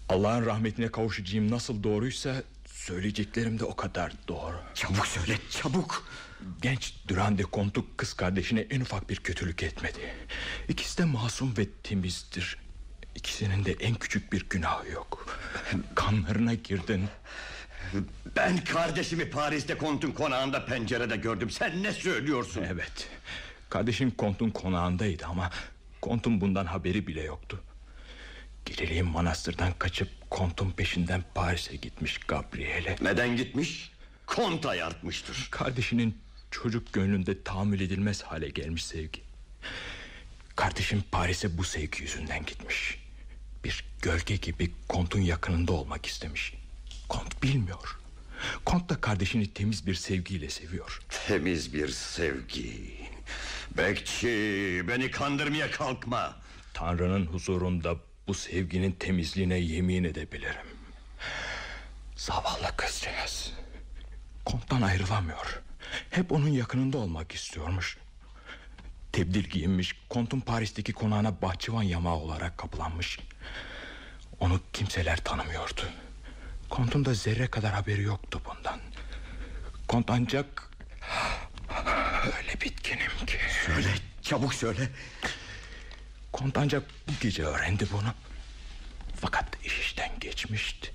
Allah'ın 0.09 0.47
rahmetine 0.47 0.89
kavuşacağım 0.89 1.51
nasıl 1.51 1.83
doğruysa 1.83 2.43
söyleyeceklerim 2.67 3.59
de 3.59 3.65
o 3.65 3.77
kadar 3.77 4.13
doğru. 4.29 4.57
Çabuk 4.75 5.07
söyle 5.07 5.39
çabuk. 5.51 6.09
Genç 6.63 6.95
Durande 7.09 7.43
Kontuk 7.43 7.99
kız 7.99 8.15
kardeşine 8.15 8.61
en 8.61 8.81
ufak 8.81 9.11
bir 9.11 9.17
kötülük 9.17 9.63
etmedi. 9.63 10.15
İkisi 10.69 10.99
de 10.99 11.05
masum 11.05 11.55
ve 11.59 11.67
temizdir. 11.83 12.59
İkisinin 13.15 13.65
de 13.65 13.73
en 13.73 13.95
küçük 13.95 14.33
bir 14.33 14.47
günahı 14.51 14.89
yok. 14.89 15.39
Kanlarına 15.95 16.55
girdin. 16.55 17.05
Ben 18.37 18.65
kardeşimi 18.65 19.31
Paris'te 19.31 19.79
kontun 19.79 20.11
konağında 20.13 20.67
pencerede 20.67 21.17
gördüm. 21.17 21.51
Sen 21.51 21.83
ne 21.83 21.93
söylüyorsun? 21.93 22.63
Evet. 22.69 23.09
Kardeşin 23.71 24.11
kontun 24.11 24.51
konağındaydı 24.51 25.27
ama 25.27 25.51
kontun 26.07 26.41
bundan 26.41 26.67
haberi 26.67 27.07
bile 27.07 27.23
yoktu. 27.23 27.63
Geceleyin 28.65 29.07
manastırdan 29.07 29.73
kaçıp 29.79 30.09
kontun 30.31 30.71
peşinden 30.71 31.25
Paris'e 31.35 31.77
gitmiş 31.77 32.19
Gabriele. 32.19 32.97
Neden 33.03 33.37
gitmiş? 33.37 33.91
Kont 34.27 34.67
ayartmıştır. 34.67 35.49
Kardeşinin 35.51 36.19
çocuk 36.51 36.93
gönlünde 36.93 37.43
tahammül 37.43 37.81
edilmez 37.81 38.23
hale 38.23 38.49
gelmiş 38.49 38.85
sevgi. 38.85 39.21
Kardeşim 40.57 41.05
Paris'e 41.13 41.59
bu 41.59 41.65
sevgi 41.65 42.03
yüzünden 42.03 42.47
gitmiş. 42.47 42.99
Bir 43.65 43.85
gölge 44.03 44.37
gibi 44.37 44.71
kontun 44.89 45.21
yakınında 45.21 45.73
olmak 45.73 46.07
istemiş. 46.07 46.55
Kont 47.09 47.43
bilmiyor. 47.43 47.99
Kont 48.65 48.89
da 48.89 49.01
kardeşini 49.01 49.55
temiz 49.55 49.87
bir 49.87 49.95
sevgiyle 49.95 50.51
seviyor. 50.51 51.01
Temiz 51.27 51.75
bir 51.75 51.89
sevgi. 51.89 53.06
Bekçi 53.77 54.85
beni 54.89 55.11
kandırmaya 55.11 55.71
kalkma. 55.71 56.37
Tanrı'nın 56.75 57.27
huzurunda 57.27 57.97
bu 58.29 58.35
sevginin 58.35 58.93
temizliğine 58.93 59.57
yemin 59.59 60.05
edebilirim. 60.05 60.67
Zavallı 62.17 62.77
kızcağız. 62.77 63.53
Konttan 64.45 64.83
ayrılamıyor. 64.83 65.63
Hep 66.11 66.33
onun 66.33 66.49
yakınında 66.49 66.99
olmak 66.99 67.33
istiyormuş. 67.33 67.99
Tebdil 69.13 69.45
giyinmiş, 69.45 69.97
kontun 70.09 70.41
Paris'teki 70.41 70.93
konağına 70.93 71.43
bahçıvan 71.43 71.83
yamağı 71.83 72.15
olarak 72.15 72.59
kapılanmış. 72.59 73.19
Onu 74.41 74.61
kimseler 74.73 75.25
tanımıyordu. 75.25 75.83
Kontun 76.71 77.05
da 77.05 77.15
zerre 77.15 77.47
kadar 77.47 77.73
haberi 77.73 78.03
yoktu 78.03 78.41
bundan. 78.45 78.81
Kont 79.89 80.11
ancak... 80.11 80.71
Öyle 82.39 82.61
bitkinim 82.61 83.27
ki... 83.27 83.39
Söyle 83.67 83.89
çabuk 84.23 84.55
söyle. 84.55 84.89
Kont 86.33 86.59
ancak 86.59 86.83
bu 87.09 87.13
gece 87.21 87.45
öğrendi 87.45 87.87
bunu. 87.93 88.15
Fakat 89.21 89.65
iş 89.65 89.81
işten 89.81 90.11
geçmişti. 90.21 90.93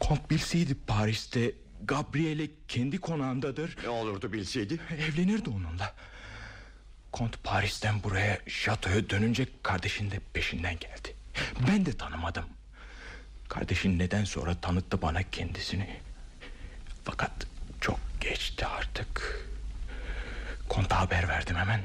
Kont 0.00 0.30
bilseydi 0.30 0.74
Paris'te 0.86 1.52
Gabriele 1.84 2.48
kendi 2.68 2.98
konağındadır. 2.98 3.76
Ne 3.82 3.88
olurdu 3.88 4.32
bilseydi? 4.32 4.80
Evlenirdi 4.98 5.50
onunla. 5.50 5.94
Kont 7.12 7.44
Paris'ten 7.44 8.02
buraya 8.02 8.38
şatoya 8.46 9.10
dönünce 9.10 9.46
kardeşin 9.62 10.10
de 10.10 10.20
peşinden 10.32 10.78
geldi. 10.78 11.16
Ben 11.68 11.86
de 11.86 11.96
tanımadım. 11.96 12.44
Kardeşin 13.48 13.98
neden 13.98 14.24
sonra 14.24 14.60
tanıttı 14.60 15.02
bana 15.02 15.22
kendisini. 15.22 16.00
Fakat 17.04 17.32
çok 17.80 17.98
geçti 18.20 18.66
artık. 18.66 19.47
Kont'a 20.68 21.00
haber 21.00 21.28
verdim 21.28 21.56
hemen. 21.56 21.80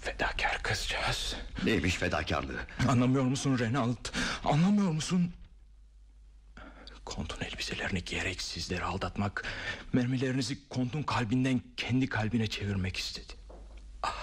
Fedakar 0.00 0.62
kızcağız. 0.62 1.36
Neymiş 1.64 1.94
fedakarlığı? 1.94 2.60
Anlamıyor 2.88 3.24
musun 3.24 3.58
Renald? 3.58 3.96
Anlamıyor 4.44 4.90
musun? 4.90 5.32
Kontun 7.04 7.44
elbiselerini 7.44 8.04
giyerek 8.04 8.42
sizleri 8.42 8.84
aldatmak... 8.84 9.44
...mermilerinizi 9.92 10.68
kontun 10.68 11.02
kalbinden 11.02 11.62
kendi 11.76 12.06
kalbine 12.06 12.46
çevirmek 12.46 12.96
istedi. 12.96 13.32
Ah, 14.02 14.14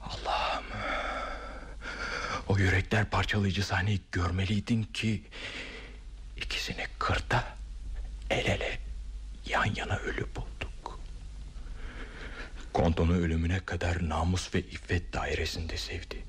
Allah'ım... 0.00 0.64
O 2.48 2.58
yürekler 2.58 3.10
parçalayıcı 3.10 3.66
sahneyi 3.66 4.00
görmeliydin 4.12 4.82
ki... 4.82 5.22
...ikisini 6.36 6.86
kırda 6.98 7.44
el 8.30 8.46
ele 8.46 8.78
yan 9.46 9.74
yana 9.76 9.96
ölü 9.96 10.26
bulduk. 10.36 10.51
Kontonun 12.72 13.14
ölümüne 13.14 13.60
kadar 13.60 14.08
namus 14.08 14.54
ve 14.54 14.60
iffet 14.60 15.12
dairesinde 15.12 15.76
sevdi. 15.76 16.24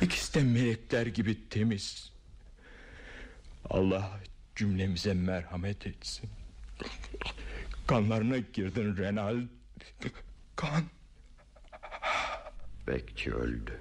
İkisi 0.00 0.34
de 0.34 0.42
melekler 0.42 1.06
gibi 1.06 1.48
temiz. 1.48 2.12
Allah 3.70 4.20
cümlemize 4.56 5.14
merhamet 5.14 5.86
etsin. 5.86 6.30
Kanlarına 7.86 8.38
girdin 8.38 8.96
Renal. 8.96 9.36
Kan. 10.56 10.84
Bekçi 12.86 13.34
öldü. 13.34 13.80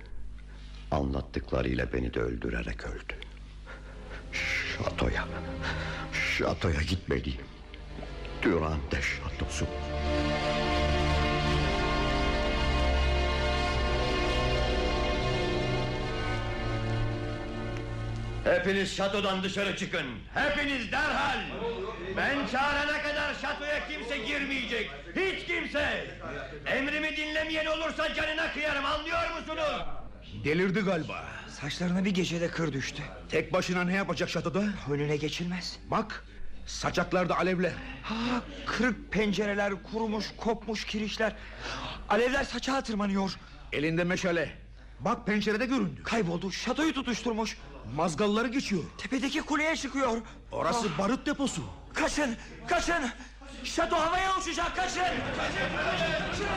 Anlattıklarıyla 0.91 1.93
beni 1.93 2.13
de 2.13 2.19
öldürerek 2.19 2.85
öldü. 2.85 3.13
Şatoya. 4.33 5.27
Şatoya 6.37 6.81
gitmeliyim. 6.81 7.41
Durante 8.43 9.01
şatosu. 9.01 9.67
Hepiniz 18.49 18.95
şatodan 18.95 19.43
dışarı 19.43 19.77
çıkın. 19.77 20.05
Hepiniz 20.33 20.91
derhal. 20.91 21.39
Ben 22.17 22.47
çağırana 22.51 23.01
kadar 23.01 23.33
şatoya 23.41 23.87
kimse 23.87 24.17
girmeyecek. 24.17 24.91
Hiç 25.15 25.45
kimse. 25.47 26.17
Emrimi 26.65 27.17
dinlemeyen 27.17 27.65
olursa 27.65 28.13
canına 28.13 28.53
kıyarım 28.53 28.85
anlıyor 28.85 29.39
musunuz? 29.39 29.81
Delirdi 30.43 30.79
galiba. 30.79 31.25
Saçlarına 31.61 32.05
bir 32.05 32.11
gecede 32.11 32.47
kır 32.47 32.73
düştü. 32.73 33.03
Tek 33.29 33.53
başına 33.53 33.83
ne 33.83 33.93
yapacak 33.93 34.29
şatoda? 34.29 34.63
Önüne 34.91 35.17
geçilmez. 35.17 35.79
Bak 35.91 36.23
Saçaklarda 36.69 37.37
alevler. 37.37 37.71
Ha, 38.03 38.15
kırık 38.65 39.11
pencereler, 39.11 39.73
kurumuş, 39.83 40.25
kopmuş 40.37 40.85
kirişler. 40.85 41.35
Alevler 42.09 42.43
saçağa 42.43 42.81
tırmanıyor. 42.81 43.31
Elinde 43.71 44.03
meşale. 44.03 44.49
Bak 44.99 45.27
pencerede 45.27 45.65
göründü. 45.65 46.03
Kayboldu, 46.03 46.51
şatoyu 46.51 46.93
tutuşturmuş. 46.93 47.57
Mazgalları 47.95 48.47
geçiyor. 48.47 48.83
Tepedeki 48.97 49.41
kuleye 49.41 49.75
çıkıyor. 49.75 50.17
Orası 50.51 50.87
Ah, 50.95 50.99
barut 50.99 51.25
deposu. 51.25 51.61
Kaçın, 51.93 52.35
kaçın. 52.67 53.09
Şato 53.63 53.95
havaya 53.95 54.37
uçacak, 54.37 54.75
kaçın. 54.75 55.01
Eskiden 55.01 56.49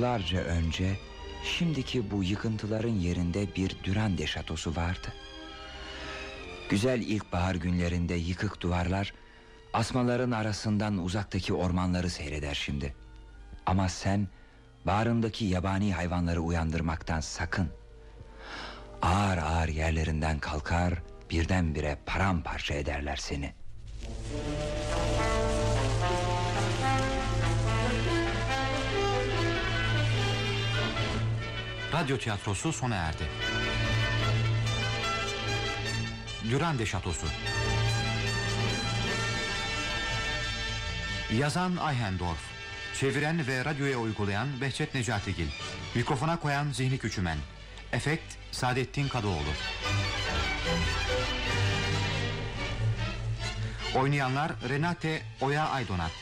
yıllarca 0.00 0.40
önce 0.40 0.96
şimdiki 1.44 2.10
bu 2.10 2.24
yıkıntıların 2.24 2.94
yerinde 2.94 3.54
bir 3.56 3.76
Dürande 3.84 4.26
şatosu 4.26 4.76
vardı. 4.76 5.12
Güzel 6.68 7.00
ilkbahar 7.00 7.54
günlerinde 7.54 8.14
yıkık 8.14 8.60
duvarlar 8.60 9.12
asmaların 9.72 10.30
arasından 10.30 10.98
uzaktaki 11.04 11.54
ormanları 11.54 12.10
seyreder 12.10 12.54
şimdi. 12.54 12.94
Ama 13.66 13.88
sen 13.88 14.28
bağrındaki 14.86 15.44
yabani 15.44 15.94
hayvanları 15.94 16.40
uyandırmaktan 16.40 17.20
sakın. 17.20 17.68
Ağır 19.02 19.38
ağır 19.38 19.68
yerlerinden 19.68 20.38
kalkar 20.38 20.94
birdenbire 21.30 21.98
paramparça 22.06 22.74
ederler 22.74 23.16
seni. 23.16 23.54
Radyo 32.00 32.18
tiyatrosu 32.18 32.72
sona 32.72 32.94
erdi. 32.94 33.24
Dürande 36.50 36.86
Şatosu 36.86 37.26
Yazan 41.32 41.76
Ayhendorf 41.76 42.38
Çeviren 43.00 43.46
ve 43.46 43.64
radyoya 43.64 43.98
uygulayan 43.98 44.48
Behçet 44.60 44.94
Necatigil 44.94 45.48
Mikrofona 45.94 46.40
koyan 46.40 46.70
Zihni 46.72 46.98
Küçümen. 46.98 47.38
Efekt 47.92 48.34
Saadettin 48.52 49.08
Kadıoğlu. 49.08 49.52
Oynayanlar 53.94 54.52
Renate 54.68 55.22
Oya 55.40 55.68
Aydonat 55.68 56.12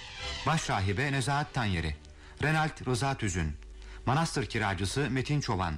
Baş 0.46 0.70
rahibe 0.70 1.12
Nezahat 1.12 1.54
Tanyeri. 1.54 1.96
Renalt 2.42 2.86
Rıza 2.86 3.14
Tüzün 3.14 3.67
Manastır 4.08 4.46
kiracısı 4.46 5.10
Metin 5.10 5.40
Çoban 5.40 5.74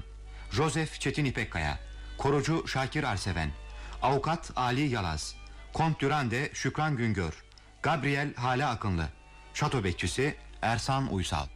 Joseph 0.51 1.01
Çetin 1.01 1.24
İpekkaya 1.24 1.78
Korucu 2.18 2.68
Şakir 2.68 3.05
Arseven 3.05 3.51
Avukat 4.03 4.51
Ali 4.57 4.81
Yalaz 4.81 5.37
Kont 5.72 6.01
Dürande 6.01 6.51
Şükran 6.55 6.97
Güngör 6.97 7.45
Gabriel 7.83 8.35
Hale 8.35 8.66
Akınlı 8.66 9.09
Şato 9.55 9.85
bekçisi 9.85 10.37
Ersan 10.62 11.12
Uysal 11.14 11.47